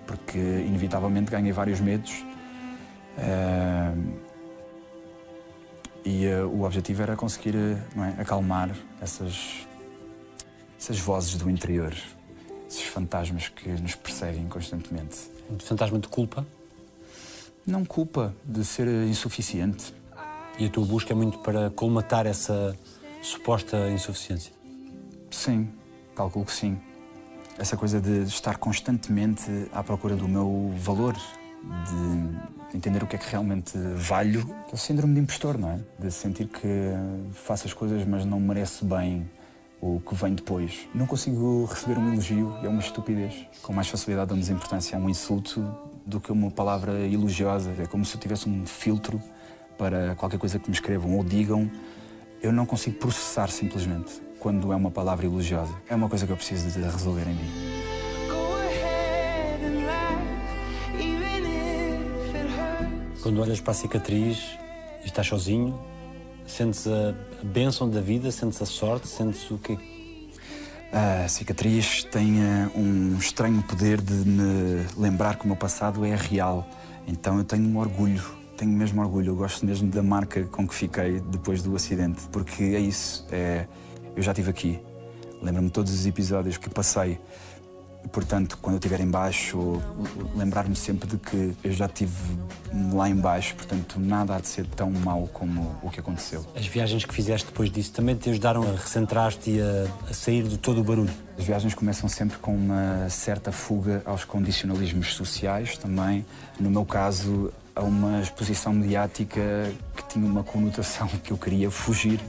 [0.07, 2.25] porque inevitavelmente ganhei vários medos
[3.19, 3.93] ah,
[6.07, 7.55] e ah, o objetivo era conseguir
[7.95, 9.67] não é, acalmar essas,
[10.79, 11.93] essas vozes do interior,
[12.71, 15.19] esses fantasmas que nos perseguem constantemente.
[15.51, 16.47] Um fantasma de culpa?
[17.67, 19.93] Não culpa de ser insuficiente.
[20.59, 22.75] E a tua busca é muito para colmatar essa
[23.21, 24.53] suposta insuficiência?
[25.31, 25.69] Sim,
[26.15, 26.79] calculo que sim.
[27.59, 31.17] Essa coisa de estar constantemente à procura do meu valor,
[31.67, 34.49] de entender o que é que realmente valho.
[34.71, 35.81] É o síndrome de impostor, não é?
[35.99, 36.93] De sentir que
[37.33, 39.29] faço as coisas, mas não mereço bem
[39.81, 40.89] o que vem depois.
[40.95, 43.47] Não consigo receber um elogio, é uma estupidez.
[43.63, 45.65] Com mais facilidade damos importância a um insulto
[46.05, 47.75] do que uma palavra elogiosa.
[47.79, 49.21] É como se eu tivesse um filtro
[49.77, 51.71] para qualquer coisa que me escrevam ou digam.
[52.43, 55.75] Eu não consigo processar simplesmente quando é uma palavra elogiosa.
[55.89, 57.76] É uma coisa que eu preciso de resolver em mim.
[63.23, 64.39] Quando olhas para a cicatriz
[65.03, 65.79] e estás sozinho,
[66.47, 69.79] sentes a bênção da vida, sentes a sorte, sentes o quê?
[70.93, 76.15] A cicatriz tem eh, um estranho poder de me lembrar que o meu passado é
[76.15, 76.67] real.
[77.07, 78.23] Então eu tenho um orgulho,
[78.57, 79.33] tenho mesmo orgulho.
[79.33, 83.27] Eu gosto mesmo da marca com que fiquei depois do acidente, porque é isso.
[83.31, 83.67] É,
[84.15, 84.81] eu já estive aqui.
[85.43, 87.19] Lembro-me todos os episódios que passei.
[88.07, 89.83] E, portanto, quando eu estiver em baixo,
[90.37, 92.15] lembrar-me sempre de que eu já estive
[92.93, 93.57] lá em baixo.
[93.57, 96.47] Portanto, nada há de ser tão mau como o que aconteceu.
[96.55, 100.45] As viagens que fizeste depois disso também te ajudaram a recentrar-te e a, a sair
[100.45, 101.11] de todo o barulho?
[101.37, 106.25] As viagens começam sempre com uma certa fuga aos condicionalismos sociais, também,
[106.61, 109.41] no meu caso, a uma exposição mediática
[109.97, 112.21] que tinha uma conotação que eu queria fugir.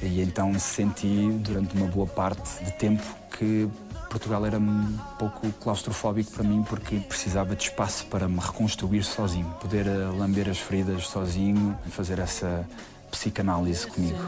[0.00, 3.02] E então senti, durante uma boa parte de tempo,
[3.36, 3.68] que
[4.08, 9.48] Portugal era um pouco claustrofóbico para mim porque precisava de espaço para me reconstruir sozinho,
[9.60, 12.66] poder eh, lamber as feridas sozinho, fazer essa
[13.10, 14.18] psicanálise comigo.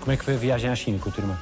[0.00, 1.38] Como é que foi a viagem à China com a tua irmã?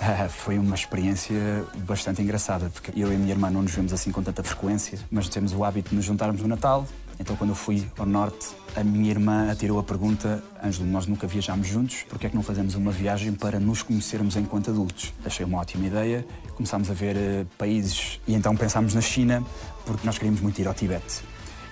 [0.00, 3.92] Ah, foi uma experiência bastante engraçada, porque eu e a minha irmã não nos vemos
[3.92, 6.86] assim com tanta frequência, mas temos o hábito de nos juntarmos no Natal.
[7.20, 11.26] Então, quando eu fui ao Norte, a minha irmã atirou a pergunta: Ângelo, nós nunca
[11.26, 15.12] viajámos juntos, porque é que não fazemos uma viagem para nos conhecermos enquanto adultos?
[15.22, 19.44] Achei uma ótima ideia, começámos a ver eh, países e então pensámos na China,
[19.84, 21.22] porque nós queríamos muito ir ao Tibete.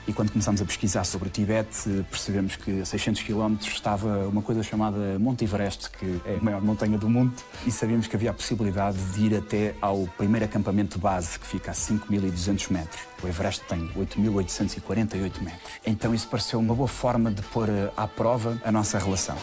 [0.08, 4.40] E quando começámos a pesquisar sobre o Tibete, percebemos que a 600 km estava uma
[4.40, 7.34] coisa chamada Monte Everest, que é a maior montanha do mundo,
[7.66, 11.72] e sabíamos que havia a possibilidade de ir até ao primeiro acampamento base, que fica
[11.72, 13.02] a 5.200 metros.
[13.22, 15.72] O Everest tem 8.848 metros.
[15.84, 19.36] Então isso pareceu uma boa forma de pôr eh, à prova a nossa relação.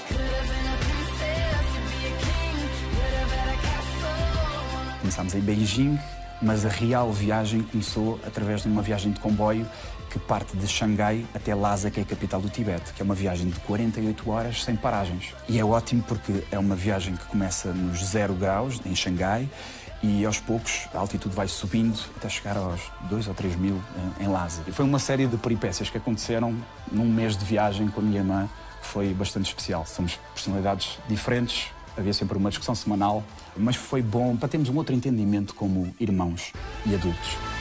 [4.99, 5.99] Começámos em Beijing,
[6.41, 9.65] mas a real viagem começou através de uma viagem de comboio
[10.15, 13.13] que parte de Xangai até Lhasa, que é a capital do Tibete, que é uma
[13.13, 15.33] viagem de 48 horas sem paragens.
[15.49, 19.49] E é ótimo porque é uma viagem que começa nos 0 graus, em Xangai,
[20.01, 24.23] e aos poucos a altitude vai subindo até chegar aos 2 ou 3 mil eh,
[24.23, 24.61] em Lhasa.
[24.65, 26.55] E foi uma série de peripécias que aconteceram
[26.89, 28.47] num mês de viagem com a minha irmã,
[28.81, 29.85] que foi bastante especial.
[29.85, 33.21] Somos personalidades diferentes, havia sempre uma discussão semanal,
[33.57, 36.53] mas foi bom para termos um outro entendimento como irmãos
[36.85, 37.54] e adultos.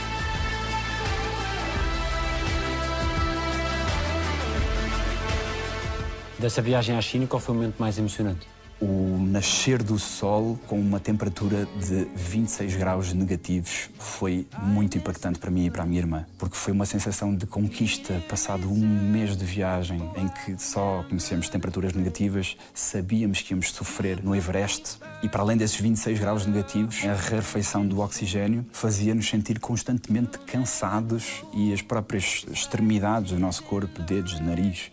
[6.39, 8.47] Dessa viagem à China, qual foi o momento mais emocionante?
[8.81, 15.49] O nascer do sol com uma temperatura de 26 graus negativos foi muito impactante para
[15.49, 19.37] mim e para a minha irmã, porque foi uma sensação de conquista passado um mês
[19.37, 25.29] de viagem em que só conhecemos temperaturas negativas, sabíamos que íamos sofrer no Everest e
[25.29, 31.73] para além desses 26 graus negativos, a rarefeição do oxigênio fazia-nos sentir constantemente cansados e
[31.73, 34.91] as próprias extremidades do nosso corpo, dedos, nariz,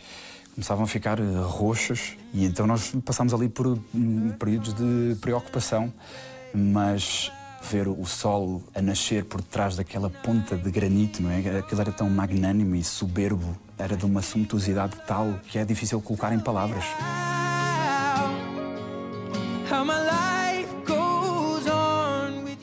[0.54, 5.94] começavam a ficar eh, roxos e então nós passámos ali por hum, períodos de preocupação,
[6.54, 11.60] mas ver o sol a nascer por trás daquela ponta de granito, não é?
[11.60, 16.34] Aquilo era tão magnânimo e soberbo, era de uma sumptuosidade tal que é difícil colocar
[16.34, 16.84] em palavras.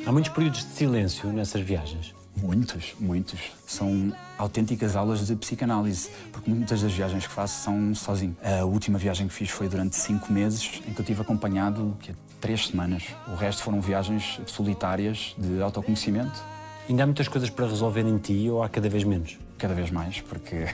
[0.07, 2.15] Há muitos períodos de silêncio nessas viagens.
[2.43, 3.41] Muitos, muitos.
[3.67, 8.37] São autênticas aulas de psicanálise, porque muitas das viagens que faço são sozinho.
[8.43, 12.15] A última viagem que fiz foi durante cinco meses, em que eu tive acompanhado que
[12.41, 13.05] três semanas.
[13.27, 16.43] O resto foram viagens solitárias de autoconhecimento,
[16.89, 19.37] Ainda há muitas coisas para resolver em ti ou há cada vez menos?
[19.59, 20.69] cada vez mais, porque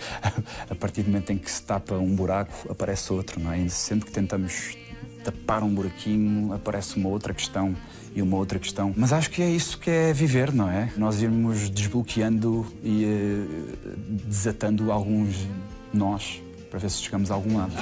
[0.68, 3.58] a partir do momento em que se tapa um buraco, aparece outro, não é?
[3.58, 4.74] E sempre que tentamos
[5.22, 7.76] tapar um buraquinho, aparece uma outra questão
[8.14, 8.92] e uma outra questão.
[8.96, 10.92] Mas acho que é isso que é viver, não é?
[10.96, 13.46] Nós irmos desbloqueando e eh,
[14.24, 15.46] desatando alguns
[15.92, 17.72] nós para ver se chegamos a algum lado.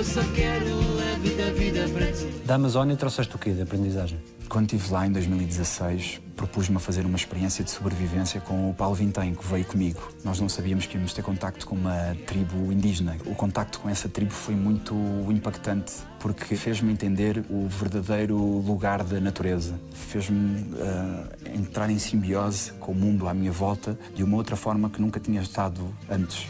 [0.00, 0.78] Eu só quero
[1.12, 2.24] a vida, a vida para ti.
[2.46, 4.18] Da Amazónia trouxeste o quê de aprendizagem?
[4.48, 8.94] Quando estive lá em 2016, propus-me a fazer uma experiência de sobrevivência com o Paulo
[8.94, 10.00] Vintém, que veio comigo.
[10.24, 13.18] Nós não sabíamos que íamos ter contacto com uma tribo indígena.
[13.26, 14.94] O contacto com essa tribo foi muito
[15.28, 19.78] impactante, porque fez-me entender o verdadeiro lugar da natureza.
[19.92, 24.88] Fez-me ah, entrar em simbiose com o mundo à minha volta de uma outra forma
[24.88, 26.46] que nunca tinha estado antes.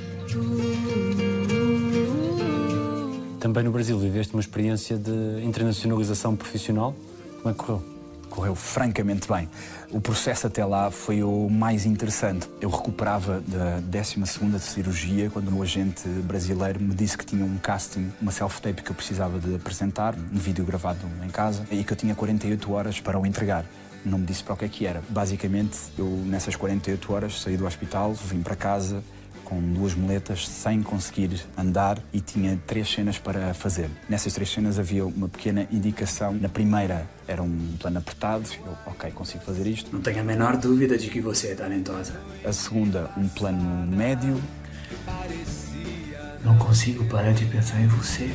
[3.40, 6.94] Também no Brasil viveste uma experiência de internacionalização profissional.
[7.42, 8.00] Como é que correu?
[8.30, 9.48] correu francamente bem.
[9.90, 12.48] O processo até lá foi o mais interessante.
[12.60, 17.58] Eu recuperava da 12ª de cirurgia quando um agente brasileiro me disse que tinha um
[17.58, 21.92] casting, uma self-tape que eu precisava de apresentar, um vídeo gravado em casa, e que
[21.92, 23.66] eu tinha 48 horas para o entregar.
[24.04, 25.02] Não me disse para o que é que era.
[25.10, 29.02] Basicamente, eu nessas 48 horas saí do hospital, vim para casa,
[29.50, 33.90] com duas muletas, sem conseguir andar e tinha três cenas para fazer.
[34.08, 36.32] Nessas três cenas havia uma pequena indicação.
[36.34, 39.92] Na primeira era um plano apertado, eu, ok, consigo fazer isto.
[39.92, 42.20] Não tenho a menor dúvida de que você é talentosa.
[42.44, 44.40] A segunda, um plano médio.
[46.44, 48.30] Não consigo parar de pensar em você.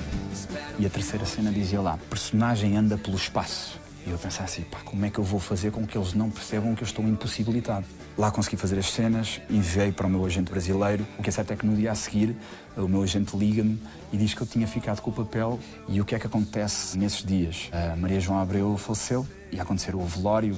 [0.77, 3.79] E a terceira cena dizia lá, personagem anda pelo espaço.
[4.05, 6.29] E eu pensava assim, pá, como é que eu vou fazer com que eles não
[6.29, 7.87] percebam que eu estou impossibilitado?
[8.15, 11.05] Lá consegui fazer as cenas, enviei para o meu agente brasileiro.
[11.17, 12.35] O que é certo é que no dia a seguir,
[12.77, 13.81] o meu agente liga-me
[14.13, 15.59] e diz que eu tinha ficado com o papel.
[15.89, 17.69] E o que é que acontece nesses dias?
[17.71, 20.55] A Maria João Abreu faleceu, ia acontecer o velório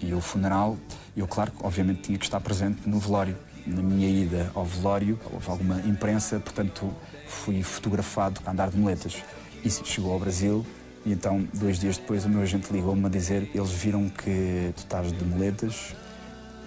[0.00, 0.78] e o funeral.
[1.16, 3.36] Eu, claro, obviamente tinha que estar presente no velório.
[3.66, 6.94] Na minha ida ao velório, houve alguma imprensa, portanto
[7.26, 9.16] fui fotografado a andar de muletas.
[9.64, 10.64] Isso chegou ao Brasil
[11.04, 14.78] e então, dois dias depois, o meu agente ligou-me a dizer eles viram que tu
[14.78, 15.94] estás de muletas,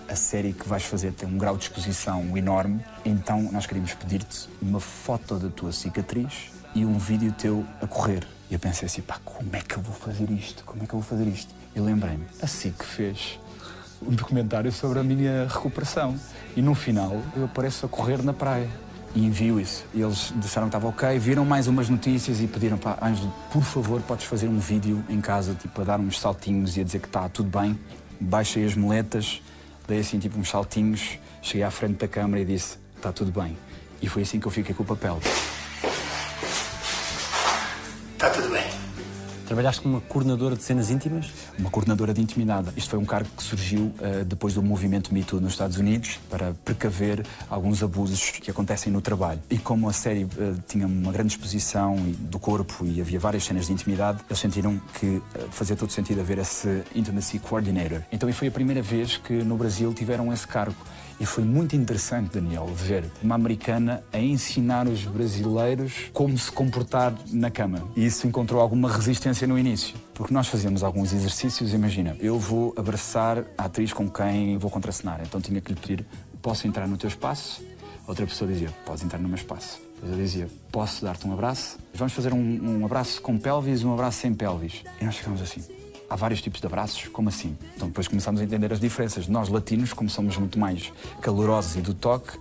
[0.10, 4.50] a série que vais fazer tem um grau de exposição enorme, então nós queríamos pedir-te
[4.62, 8.28] uma foto da tua cicatriz e um vídeo teu a correr.
[8.50, 10.63] E eu pensei assim, pá, como é que eu vou fazer isto?
[10.65, 11.54] Como é que eu vou fazer isto?
[11.76, 13.39] E lembrei-me, a SIC fez
[14.02, 16.15] um documentário sobre a minha recuperação.
[16.56, 18.69] E no final eu apareço a correr na praia.
[19.15, 19.86] E envio isso.
[19.93, 23.63] E eles disseram que estava ok, viram mais umas notícias e pediram para Ângelo, por
[23.63, 26.99] favor, podes fazer um vídeo em casa, tipo, a dar uns saltinhos e a dizer
[26.99, 27.78] que está tudo bem.
[28.19, 29.41] Baixei as moletas,
[29.88, 33.58] Dei assim tipo uns saltinhos, cheguei à frente da câmara e disse: Está tudo bem.
[34.02, 35.19] E foi assim que eu fiquei com o papel.
[38.17, 38.62] Tá tudo bem.
[39.45, 41.32] Trabalhaste como uma coordenadora de cenas íntimas?
[41.60, 42.69] Uma coordenadora de intimidade.
[42.77, 46.19] Isto foi um cargo que surgiu eh, depois do movimento Me Too nos Estados Unidos
[46.29, 49.41] para precaver alguns abusos que acontecem no trabalho.
[49.49, 53.67] E como a série eh, tinha uma grande exposição do corpo e havia várias cenas
[53.67, 58.01] de intimidade, eles sentiram que eh, fazia todo sentido haver esse Intimacy Coordinator.
[58.12, 60.75] Então foi a primeira vez que no Brasil tiveram esse cargo.
[61.19, 67.13] E foi muito interessante, Daniel, ver uma americana a ensinar os brasileiros como se comportar
[67.32, 67.84] na cama.
[67.95, 69.96] E isso encontrou alguma resistência no início.
[70.13, 75.22] Porque nós fazíamos alguns exercícios, imagina, eu vou abraçar a atriz com quem vou contracenar.
[75.22, 76.06] Então tinha que lhe pedir,
[76.41, 77.62] posso entrar no teu espaço?
[78.08, 79.80] Outra pessoa dizia, podes entrar no meu espaço.
[80.02, 81.78] Eu dizia, posso dar-te um abraço?
[81.93, 84.84] Vamos fazer um, um abraço com pelvis e um abraço sem pelvis.
[85.00, 85.63] E nós ficámos assim.
[86.10, 87.58] Há vários tipos de abraços, como assim?
[87.76, 89.28] Então depois começámos a entender as diferenças.
[89.28, 90.91] Nós, latinos, como somos muito mais
[91.22, 92.38] calorosos e do toque,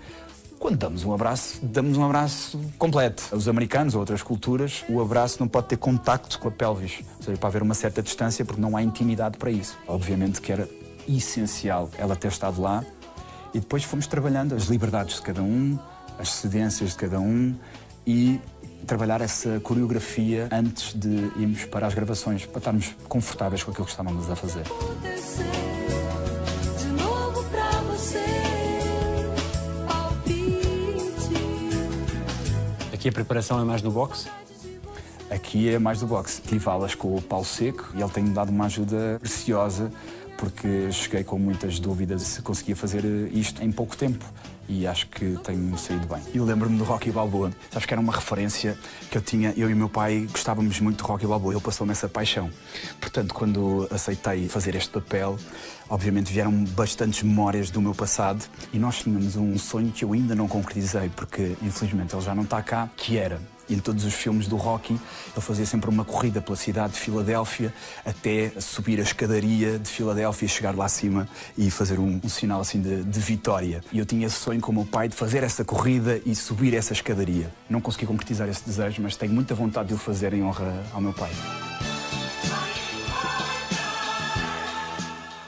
[0.62, 3.34] quando damos um abraço, damos um abraço completo.
[3.34, 7.00] Os americanos ou outras culturas, o abraço não pode ter contacto com a pelvis.
[7.16, 9.76] Ou seja, para haver uma certa distância, porque não há intimidade para isso.
[9.88, 10.68] Obviamente que era
[11.08, 12.84] essencial ela ter estado lá.
[13.52, 15.76] E depois fomos trabalhando as liberdades de cada um,
[16.16, 17.56] as cedências de cada um
[18.06, 18.40] e
[18.86, 23.90] trabalhar essa coreografia antes de irmos para as gravações, para estarmos confortáveis com aquilo que
[23.90, 24.62] estávamos a fazer.
[33.02, 34.28] Aqui a preparação é mais no boxe?
[35.28, 36.40] Aqui é mais do boxe.
[36.40, 39.90] Tive aulas com o Paulo Seco e ele tem-me dado uma ajuda preciosa
[40.38, 44.24] porque cheguei com muitas dúvidas se conseguia fazer isto em pouco tempo
[44.68, 46.22] e acho que tem saído bem.
[46.34, 47.50] Eu lembro-me do Rocky Balboa.
[47.70, 48.76] Sabes que era uma referência
[49.10, 51.54] que eu tinha, eu e o meu pai gostávamos muito de Rocky Balboa.
[51.54, 52.50] Ele passou-me essa paixão.
[53.00, 55.38] Portanto, quando aceitei fazer este papel,
[55.88, 60.34] obviamente vieram bastantes memórias do meu passado e nós tínhamos um sonho que eu ainda
[60.34, 64.46] não concretizei porque infelizmente ele já não está cá, que era em todos os filmes
[64.46, 67.72] do Rocky, ele fazia sempre uma corrida pela cidade de Filadélfia
[68.04, 72.80] até subir a escadaria de Filadélfia, chegar lá acima e fazer um, um sinal assim
[72.80, 73.82] de, de vitória.
[73.92, 76.74] E eu tinha esse sonho com o meu pai de fazer essa corrida e subir
[76.74, 77.52] essa escadaria.
[77.68, 81.00] Não consegui concretizar esse desejo, mas tenho muita vontade de o fazer em honra ao
[81.00, 81.30] meu pai.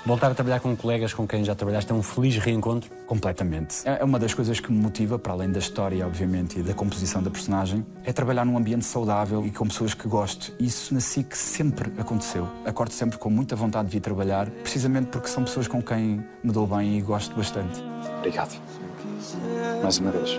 [0.06, 2.90] Voltar a trabalhar com colegas com quem já trabalhaste é um feliz reencontro?
[3.06, 3.76] Completamente.
[3.88, 6.74] É é uma das coisas que me motiva, para além da história, obviamente, e da
[6.74, 10.52] composição da personagem, é trabalhar num ambiente saudável e com pessoas que gosto.
[10.60, 12.46] Isso na SIC sempre aconteceu.
[12.66, 16.52] Acordo sempre com muita vontade de vir trabalhar, precisamente porque são pessoas com quem me
[16.52, 17.82] dou bem e gosto bastante.
[18.18, 18.60] Obrigado.
[19.82, 20.38] Mais uma vez.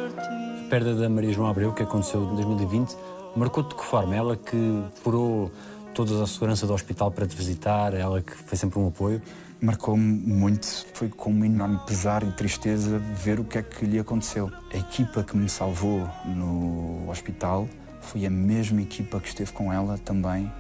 [0.63, 2.95] A perda da Maria João Abreu, que aconteceu em 2020,
[3.35, 4.15] marcou-te de que forma?
[4.15, 5.51] Ela que furou
[5.95, 9.19] toda a segurança do hospital para te visitar, ela que foi sempre um apoio.
[9.65, 10.85] Marcou-me muito.
[10.93, 14.51] Foi com um enorme pesar e tristeza ver o que é que lhe aconteceu.
[14.71, 17.67] A equipa que me salvou no hospital
[17.99, 20.53] foi a mesma equipa que esteve com ela também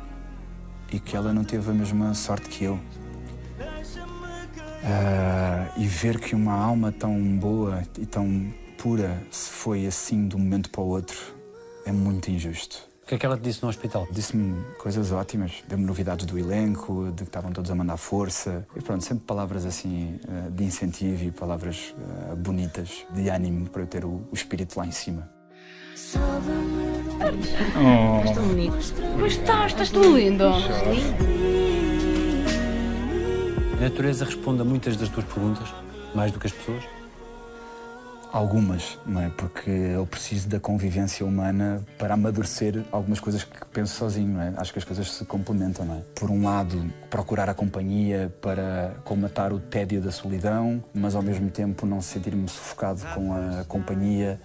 [0.91, 2.79] e que ela não teve a mesma sorte que eu.
[4.83, 10.35] Ah, e ver que uma alma tão boa e tão pura se foi assim de
[10.35, 11.35] um momento para o outro
[11.85, 12.94] é muito injusto.
[13.05, 14.07] O que é que ela te disse no hospital?
[14.09, 18.65] Disse-me coisas ótimas, deu-me novidades do elenco, de que estavam todos a mandar força.
[18.75, 21.93] E pronto, sempre palavras assim eh, de incentivo e palavras
[22.31, 25.29] eh, bonitas, de ânimo para eu ter o, espírito lá em cima.
[29.19, 30.45] Pois estás, estás tão lindo.
[33.77, 35.71] A natureza responde a muitas das tuas perguntas,
[36.15, 36.83] mais do que as pessoas?
[38.35, 39.29] Algumas, não é?
[39.29, 44.53] Porque eu preciso da convivência humana para amadurecer algumas coisas que penso sozinho, não é?
[44.57, 46.01] Acho que as coisas se complementam, não é?
[46.13, 51.49] Por um lado, procurar a companhia para colmatar o tédio da solidão, mas ao mesmo
[51.49, 54.37] tempo não sentir-me sufocado com a companhia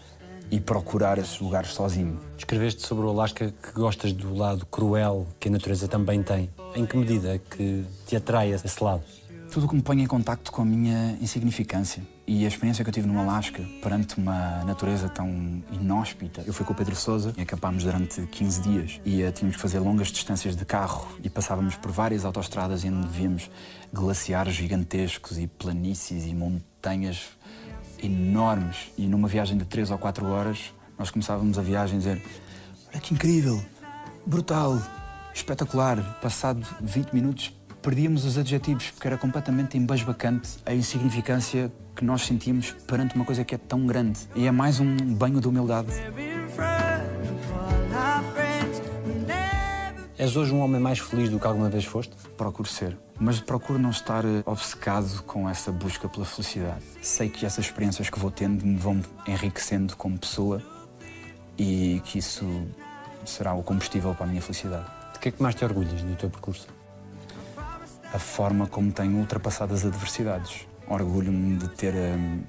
[0.52, 2.20] e procurar esses lugares sozinho.
[2.38, 6.48] Escreveste sobre o Alasca que gostas do lado cruel que a natureza também tem.
[6.76, 9.02] Em que medida é que te atrai esse lado?
[9.50, 12.00] Tudo o que me põe em contacto com a minha insignificância.
[12.24, 15.28] E a experiência que eu tive no Alasca, perante uma natureza tão
[15.72, 16.44] inóspita.
[16.46, 19.00] Eu fui com o Pedro Sousa e acampámos durante 15 dias.
[19.04, 23.08] E eh, tínhamos que fazer longas distâncias de carro e passávamos por várias autoestradas onde
[23.08, 23.50] víamos
[23.92, 27.30] glaciares gigantescos e planícies e montanhas
[28.00, 28.92] enormes.
[28.96, 32.22] E numa viagem de 3 ou 4 horas, nós começávamos a viagem a dizer:
[32.92, 33.60] Olha que incrível,
[34.24, 34.80] brutal,
[35.34, 36.20] espetacular.
[36.20, 42.72] Passado 20 minutos, perdíamos os adjetivos, porque era completamente embasbacante a insignificância que nós sentíamos
[42.86, 44.20] perante uma coisa que é tão grande.
[44.34, 45.88] E é mais um banho de humildade.
[50.18, 52.14] És hoje um homem mais feliz do que alguma vez foste?
[52.36, 56.84] Procuro ser, mas procuro não estar eh, obcecado com essa busca pela felicidade.
[57.00, 60.62] Sei que essas experiências que vou tendo me vão enriquecendo como pessoa
[61.56, 62.44] e que isso
[63.24, 64.84] será o combustível para a minha felicidade.
[65.14, 66.68] De que é que mais te orgulhas do teu percurso?
[68.12, 70.66] A forma como tenho ultrapassado as adversidades.
[70.88, 72.42] Orgulho-me de ter hum,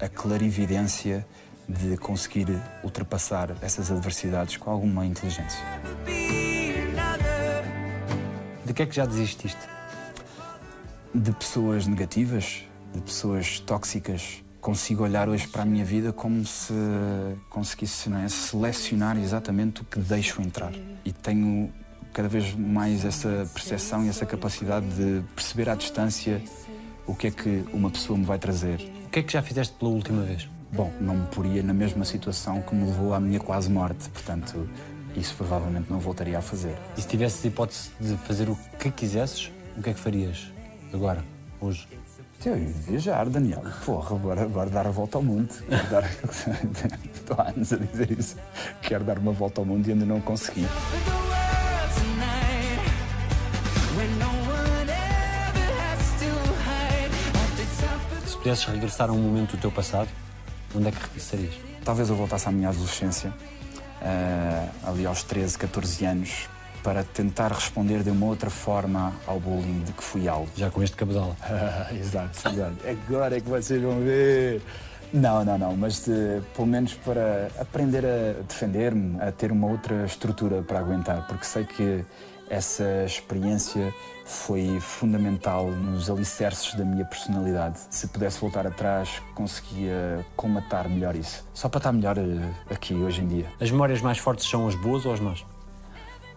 [0.00, 1.26] a clarividência
[1.68, 2.48] de conseguir
[2.82, 5.64] ultrapassar essas adversidades com alguma inteligência.
[8.64, 9.78] De que é que já desististe?
[11.14, 14.42] de pessoas negativas, de pessoas tóxicas.
[14.60, 16.74] Consigo olhar hoje para a minha vida como se
[17.48, 20.72] conseguisse é, selecionar exatamente o que deixo entrar.
[21.04, 21.72] E tenho
[22.18, 26.42] cada vez mais essa percepção e essa capacidade de perceber à distância
[27.06, 28.80] o que é que uma pessoa me vai trazer.
[29.06, 30.48] O que é que já fizeste pela última vez?
[30.72, 34.68] Bom, não me poria na mesma situação que me levou à minha quase morte, portanto,
[35.14, 36.74] isso provavelmente não voltaria a fazer.
[36.96, 40.52] E se tivesses a hipótese de fazer o que quisesses, o que é que farias?
[40.92, 41.24] Agora,
[41.60, 41.86] hoje.
[42.44, 43.62] Eu ia viajar, Daniel.
[43.86, 45.54] Porra, bora, bora dar a volta ao mundo.
[45.68, 46.02] Quero dar...
[47.14, 48.36] Estou há anos a dizer isso.
[48.82, 50.66] Quero dar uma volta ao mundo e ainda não consegui.
[58.48, 60.08] Pudesses regressar a um momento do teu passado,
[60.74, 61.52] onde é que regressarias?
[61.84, 63.30] Talvez eu voltasse à minha adolescência,
[64.00, 66.48] eh, ali aos 13, 14 anos,
[66.82, 70.50] para tentar responder de uma outra forma ao bullying de que fui alvo.
[70.56, 71.36] Já com este cabedal.
[71.92, 72.76] exato, exato.
[72.88, 74.62] Agora é que vocês vão ver.
[75.12, 80.06] Não, não, não, mas de- pelo menos para aprender a defender-me, a ter uma outra
[80.06, 82.02] estrutura para aguentar, porque sei que
[82.50, 83.92] essa experiência
[84.24, 87.78] foi fundamental nos alicerces da minha personalidade.
[87.90, 91.46] Se pudesse voltar atrás, conseguia colmatar melhor isso.
[91.54, 92.22] Só para estar melhor eh,
[92.70, 93.46] aqui hoje em dia.
[93.60, 95.44] As memórias mais fortes são as boas ou as más?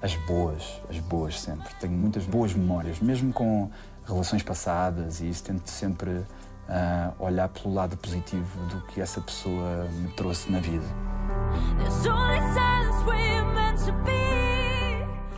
[0.02, 1.74] As boas, as boas sempre.
[1.80, 3.70] Tenho muitas boas memórias, mesmo com
[4.08, 6.26] relações passadas e isso tento sempre
[6.68, 10.86] ah, olhar pelo lado positivo do que essa pessoa me trouxe na vida.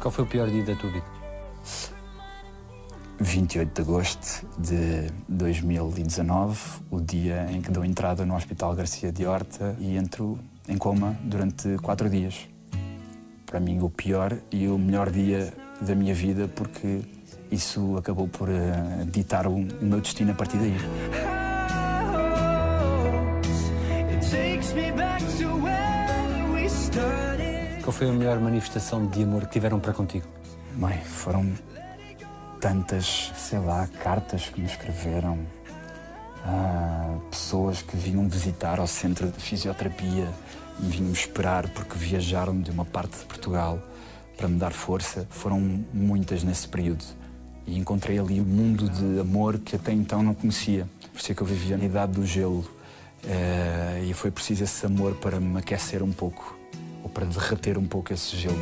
[0.04, 1.06] Qual foi o pior dia da tua vida?
[3.22, 6.60] 28 de agosto de 2019,
[6.92, 10.38] o dia em que dou entrada no Hospital Garcia de Horta e entro
[10.68, 12.50] em coma durante quatro dias.
[13.46, 17.00] Para mim, o pior e o melhor dia da minha vida, porque
[17.50, 21.33] isso acabou por eh, ditar o meu destino a partir daí.
[27.94, 30.26] Qual foi a melhor manifestação de amor que tiveram para contigo?
[30.74, 31.54] Bem, foram
[32.60, 35.38] tantas, sei lá, cartas que me escreveram,
[36.44, 40.28] ah, pessoas que vinham visitar ao centro de fisioterapia,
[40.80, 43.80] me vinham esperar porque viajaram de uma parte de Portugal
[44.36, 45.28] para me dar força.
[45.30, 45.60] Foram
[45.94, 47.06] muitas nesse período.
[47.68, 50.90] E encontrei ali um mundo de amor que até então não conhecia.
[51.12, 52.68] Por isso é que eu vivia na idade do gelo.
[53.24, 56.58] Eh, e foi preciso esse amor para me aquecer um pouco,
[57.04, 58.58] ou para derreter um pouco esse gelo.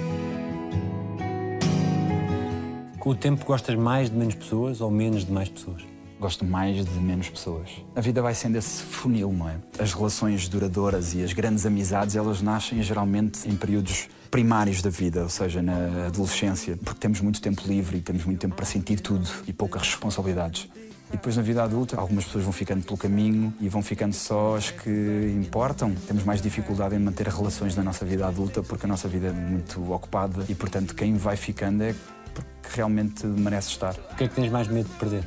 [2.99, 5.81] Com o tempo gostas mais de menos pessoas ou menos de mais pessoas?
[6.19, 7.67] Gosto mais de menos pessoas.
[7.95, 9.55] A vida vai sendo esse funil, não é?
[9.79, 15.23] As relações duradouras e as grandes amizades, elas nascem geralmente em períodos primários da vida,
[15.23, 18.99] ou seja, na adolescência, porque temos muito tempo livre e temos muito tempo para sentir
[18.99, 20.69] tudo e poucas responsabilidades.
[21.11, 24.55] E depois na vida adulta, algumas pessoas vão ficando pelo caminho e vão ficando só
[24.55, 24.89] as que
[25.35, 25.93] importam.
[26.07, 29.31] Temos mais dificuldade em manter relações na nossa vida adulta porque a nossa vida é
[29.31, 31.93] muito ocupada e, portanto, quem vai ficando é
[32.33, 33.93] porque realmente merece estar.
[34.11, 35.23] O que é que tens mais medo de perder?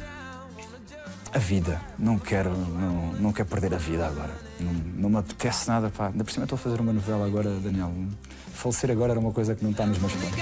[1.34, 1.78] A vida.
[1.98, 4.32] Não quero, não, não quero perder a vida agora.
[4.58, 6.06] Não, não me apetece nada, pá.
[6.06, 7.92] Ainda por cima estou a fazer uma novela agora, Daniel.
[8.54, 10.38] Falecer agora era uma coisa que não está nos meus planos.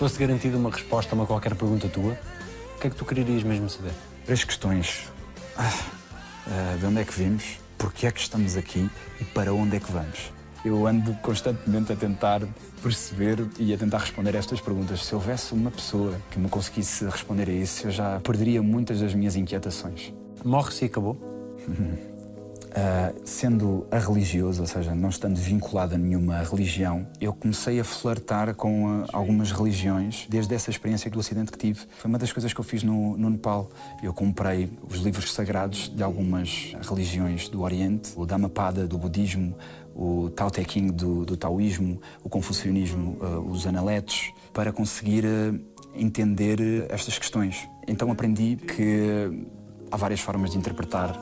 [0.00, 2.18] Fosse garantida uma resposta a uma qualquer pergunta tua,
[2.74, 3.92] o que é que tu quererias mesmo saber?
[4.24, 5.12] Três questões.
[5.58, 5.70] Ah,
[6.46, 7.58] ah, de onde é que vimos?
[7.76, 8.88] Porquê é que estamos aqui?
[9.20, 10.32] E para onde é que vamos?
[10.64, 12.40] Eu ando constantemente a tentar
[12.82, 15.04] perceber e a tentar responder a estas perguntas.
[15.04, 19.12] Se houvesse uma pessoa que me conseguisse responder a isso, eu já perderia muitas das
[19.12, 20.14] minhas inquietações.
[20.42, 21.20] Morre-se e acabou?
[22.70, 27.84] Uh, sendo a religioso, ou seja, não estando vinculado a nenhuma religião, eu comecei a
[27.84, 31.80] flertar com uh, algumas religiões desde essa experiência do acidente que tive.
[31.98, 33.68] Foi uma das coisas que eu fiz no, no Nepal.
[34.00, 39.56] Eu comprei os livros sagrados de algumas religiões do Oriente, o Dhammapada do budismo,
[39.92, 45.24] o Tao Te Ching do, do taoísmo, o confucionismo, uh, os analetos, para conseguir
[45.92, 47.68] entender estas questões.
[47.88, 49.44] Então aprendi que
[49.90, 51.20] há várias formas de interpretar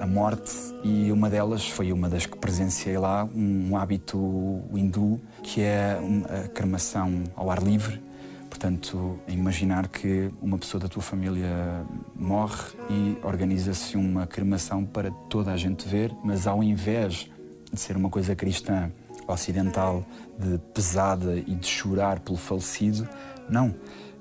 [0.00, 0.52] a, morte
[0.82, 6.24] e uma delas foi uma das que presenciei lá, um hábito hindu que é um-
[6.24, 8.00] a cremação ao ar livre.
[8.48, 15.52] Portanto, imaginar que uma pessoa da tua família morre e organiza-se uma cremação para toda
[15.52, 17.28] a gente ver, mas ao invés
[17.70, 18.90] de ser uma coisa cristã
[19.28, 20.04] ocidental,
[20.38, 23.06] de pesada e de chorar pelo falecido,
[23.48, 23.74] não.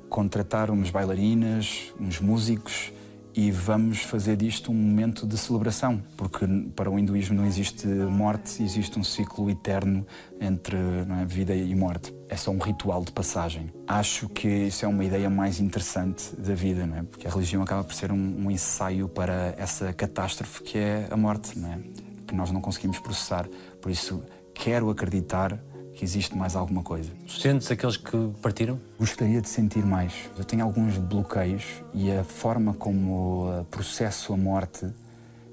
[0.10, 2.92] Contratar umas bailarinas, uns músicos
[3.36, 8.64] e vamos fazer disto um momento de celebração, porque para o hinduísmo não existe morte,
[8.64, 10.08] existe um ciclo eterno
[10.40, 12.14] entre é, vida e morte.
[12.30, 13.70] É só um ritual de passagem.
[13.86, 17.04] Acho que isso é uma ideia mais interessante da vida, não é?
[17.04, 21.18] porque a religião acaba por ser um, um ensaio para essa catástrofe que é a
[21.18, 21.80] morte, não é?
[22.26, 23.50] que nós não conseguimos processar.
[23.82, 24.24] Por isso,
[24.54, 25.60] quero acreditar
[25.96, 27.10] que existe mais alguma coisa.
[27.28, 28.80] Sentes aqueles que partiram?
[29.00, 30.14] Gostaria de sentir mais.
[30.38, 34.88] Eu tenho alguns bloqueios e a forma como uh, processo a morte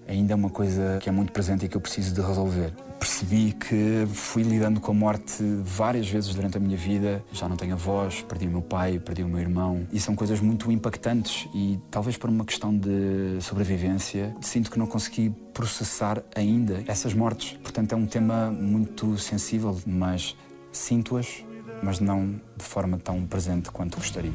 [0.06, 2.72] ainda é uma coisa que é muito presente e que eu preciso de resolver.
[2.98, 7.24] Percebi que fui lidando com a morte várias vezes durante a minha vida.
[7.32, 9.86] Já não tenho avós, perdi o meu pai, perdi o meu irmão.
[9.92, 14.86] E são coisas muito impactantes e talvez por uma questão de sobrevivência, sinto que não
[14.86, 17.58] consegui processar ainda essas mortes.
[17.62, 20.36] Portanto, é um tema muito sensível, mas
[20.70, 21.44] sinto-as,
[21.82, 24.32] mas não de forma tão presente quanto gostaria.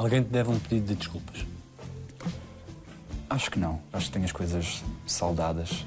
[0.00, 1.44] Alguém te deve um pedido de desculpas.
[3.28, 3.82] Acho que não.
[3.92, 5.84] Acho que tenho as coisas saudadas.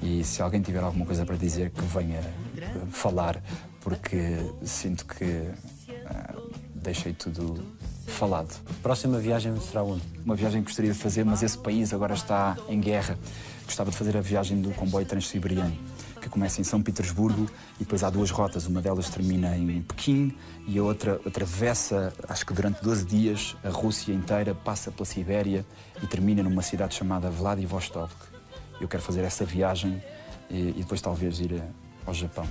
[0.00, 2.20] E se alguém tiver alguma coisa para dizer, que venha
[2.56, 3.42] eh, falar,
[3.80, 5.50] porque sinto que
[6.06, 6.36] ah,
[6.76, 7.60] deixei tudo
[8.06, 8.56] falado.
[8.84, 10.04] Próxima viagem será onde?
[10.24, 13.18] Uma viagem que gostaria de fazer, mas esse país agora está em guerra.
[13.64, 15.76] Gostava de fazer a viagem do comboio transsiberiano,
[16.26, 17.46] que começa em São Petersburgo
[17.76, 18.66] e depois há duas rotas.
[18.66, 23.68] Uma delas termina em Pequim e a outra atravessa, acho que durante 12 dias, a
[23.68, 25.64] Rússia inteira, passa pela Sibéria
[26.02, 28.12] e termina numa cidade chamada Vladivostok.
[28.80, 30.02] Eu quero fazer essa viagem
[30.50, 31.62] e, e depois talvez ir eh,
[32.04, 32.46] ao Japão.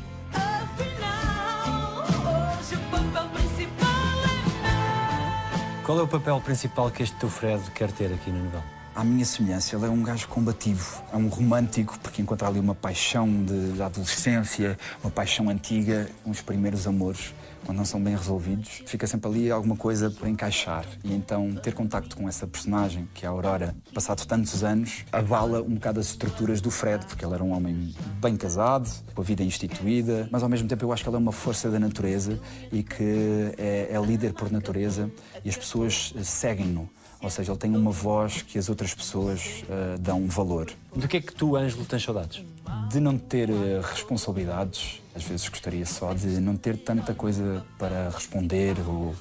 [5.86, 8.84] Qual é o papel principal que este teu Fred quer ter aqui na novela?
[8.95, 12.73] À minha semelhança, ele é um gajo combativo, é um romântico, porque encontra ali uma
[12.73, 17.33] paixão de, da adolescência, uma paixão antiga, uns primeiros amores,
[17.65, 20.85] quando não são bem resolvidos, fica sempre ali alguma coisa por encaixar.
[21.03, 25.61] E então ter contacto com essa personagem, que é a Aurora, passado tantos anos, abala
[25.61, 29.25] um bocado as estruturas do Fred, porque ele era um homem bem casado, com a
[29.25, 32.39] vida instituída, mas ao mesmo tempo eu acho que ele é uma força da natureza
[32.71, 35.11] e que é, é líder por natureza
[35.43, 36.89] e as pessoas seguem-no.
[37.26, 40.71] Ou seja, ele tem uma voz que as outras pessoas eh, dão valor.
[40.95, 42.45] Do que é que tu, Ângelo, tens saudades?
[42.88, 48.11] De não ter eh, responsabilidades, às vezes gostaria só de não ter tanta coisa para
[48.11, 49.15] responder ou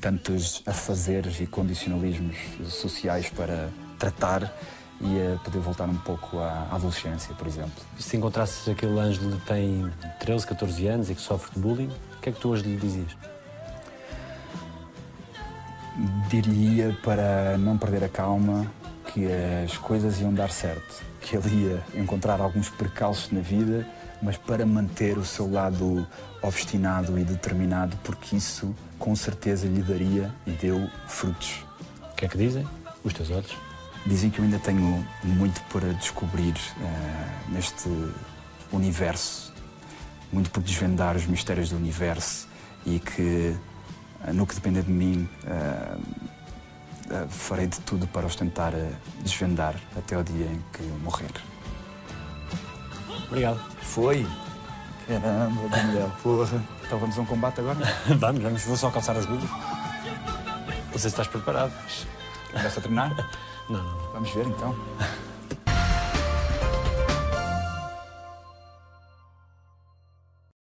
[0.00, 3.68] tantos afazeres e condicionalismos sociais para
[4.00, 4.52] tratar
[5.00, 7.84] e eh, poder voltar um pouco à adolescência, por exemplo.
[8.00, 12.20] Se encontrasses aquele Ângelo que tem 13, 14 anos e que sofre de bullying, o
[12.20, 13.12] que é que tu hoje lhe dizias?
[16.28, 18.66] Diria para não perder a calma
[19.12, 19.26] que
[19.64, 23.86] as coisas iam dar certo, que ele ia encontrar alguns percalços na vida,
[24.20, 26.06] mas para manter o seu lado
[26.42, 31.64] obstinado e determinado, porque isso com certeza lhe daria e deu frutos.
[32.10, 32.66] O que é que dizem?
[33.04, 33.56] Os teus olhos?
[34.06, 37.88] Dizem que eu ainda tenho muito para descobrir eh, neste
[38.72, 39.52] universo,
[40.32, 42.48] muito por desvendar os mistérios do universo
[42.84, 43.54] e que,
[44.32, 45.96] no que depender de mim, eh,
[47.10, 48.72] eh, farei de tudo para os tentar
[49.20, 51.30] desvendar até o dia em que morrer.
[53.26, 53.60] Obrigado.
[53.82, 54.26] Foi!
[55.06, 56.62] Caramba, Daniel, porra.
[56.86, 57.78] Então vamos a um combate agora?
[58.18, 58.62] vamos, vamos.
[58.64, 59.50] Vou só calçar as luvas.
[59.50, 61.72] Não sei se estás preparado.
[62.50, 63.30] Começa a treinar?
[63.68, 64.12] Não, não.
[64.12, 64.74] Vamos ver então.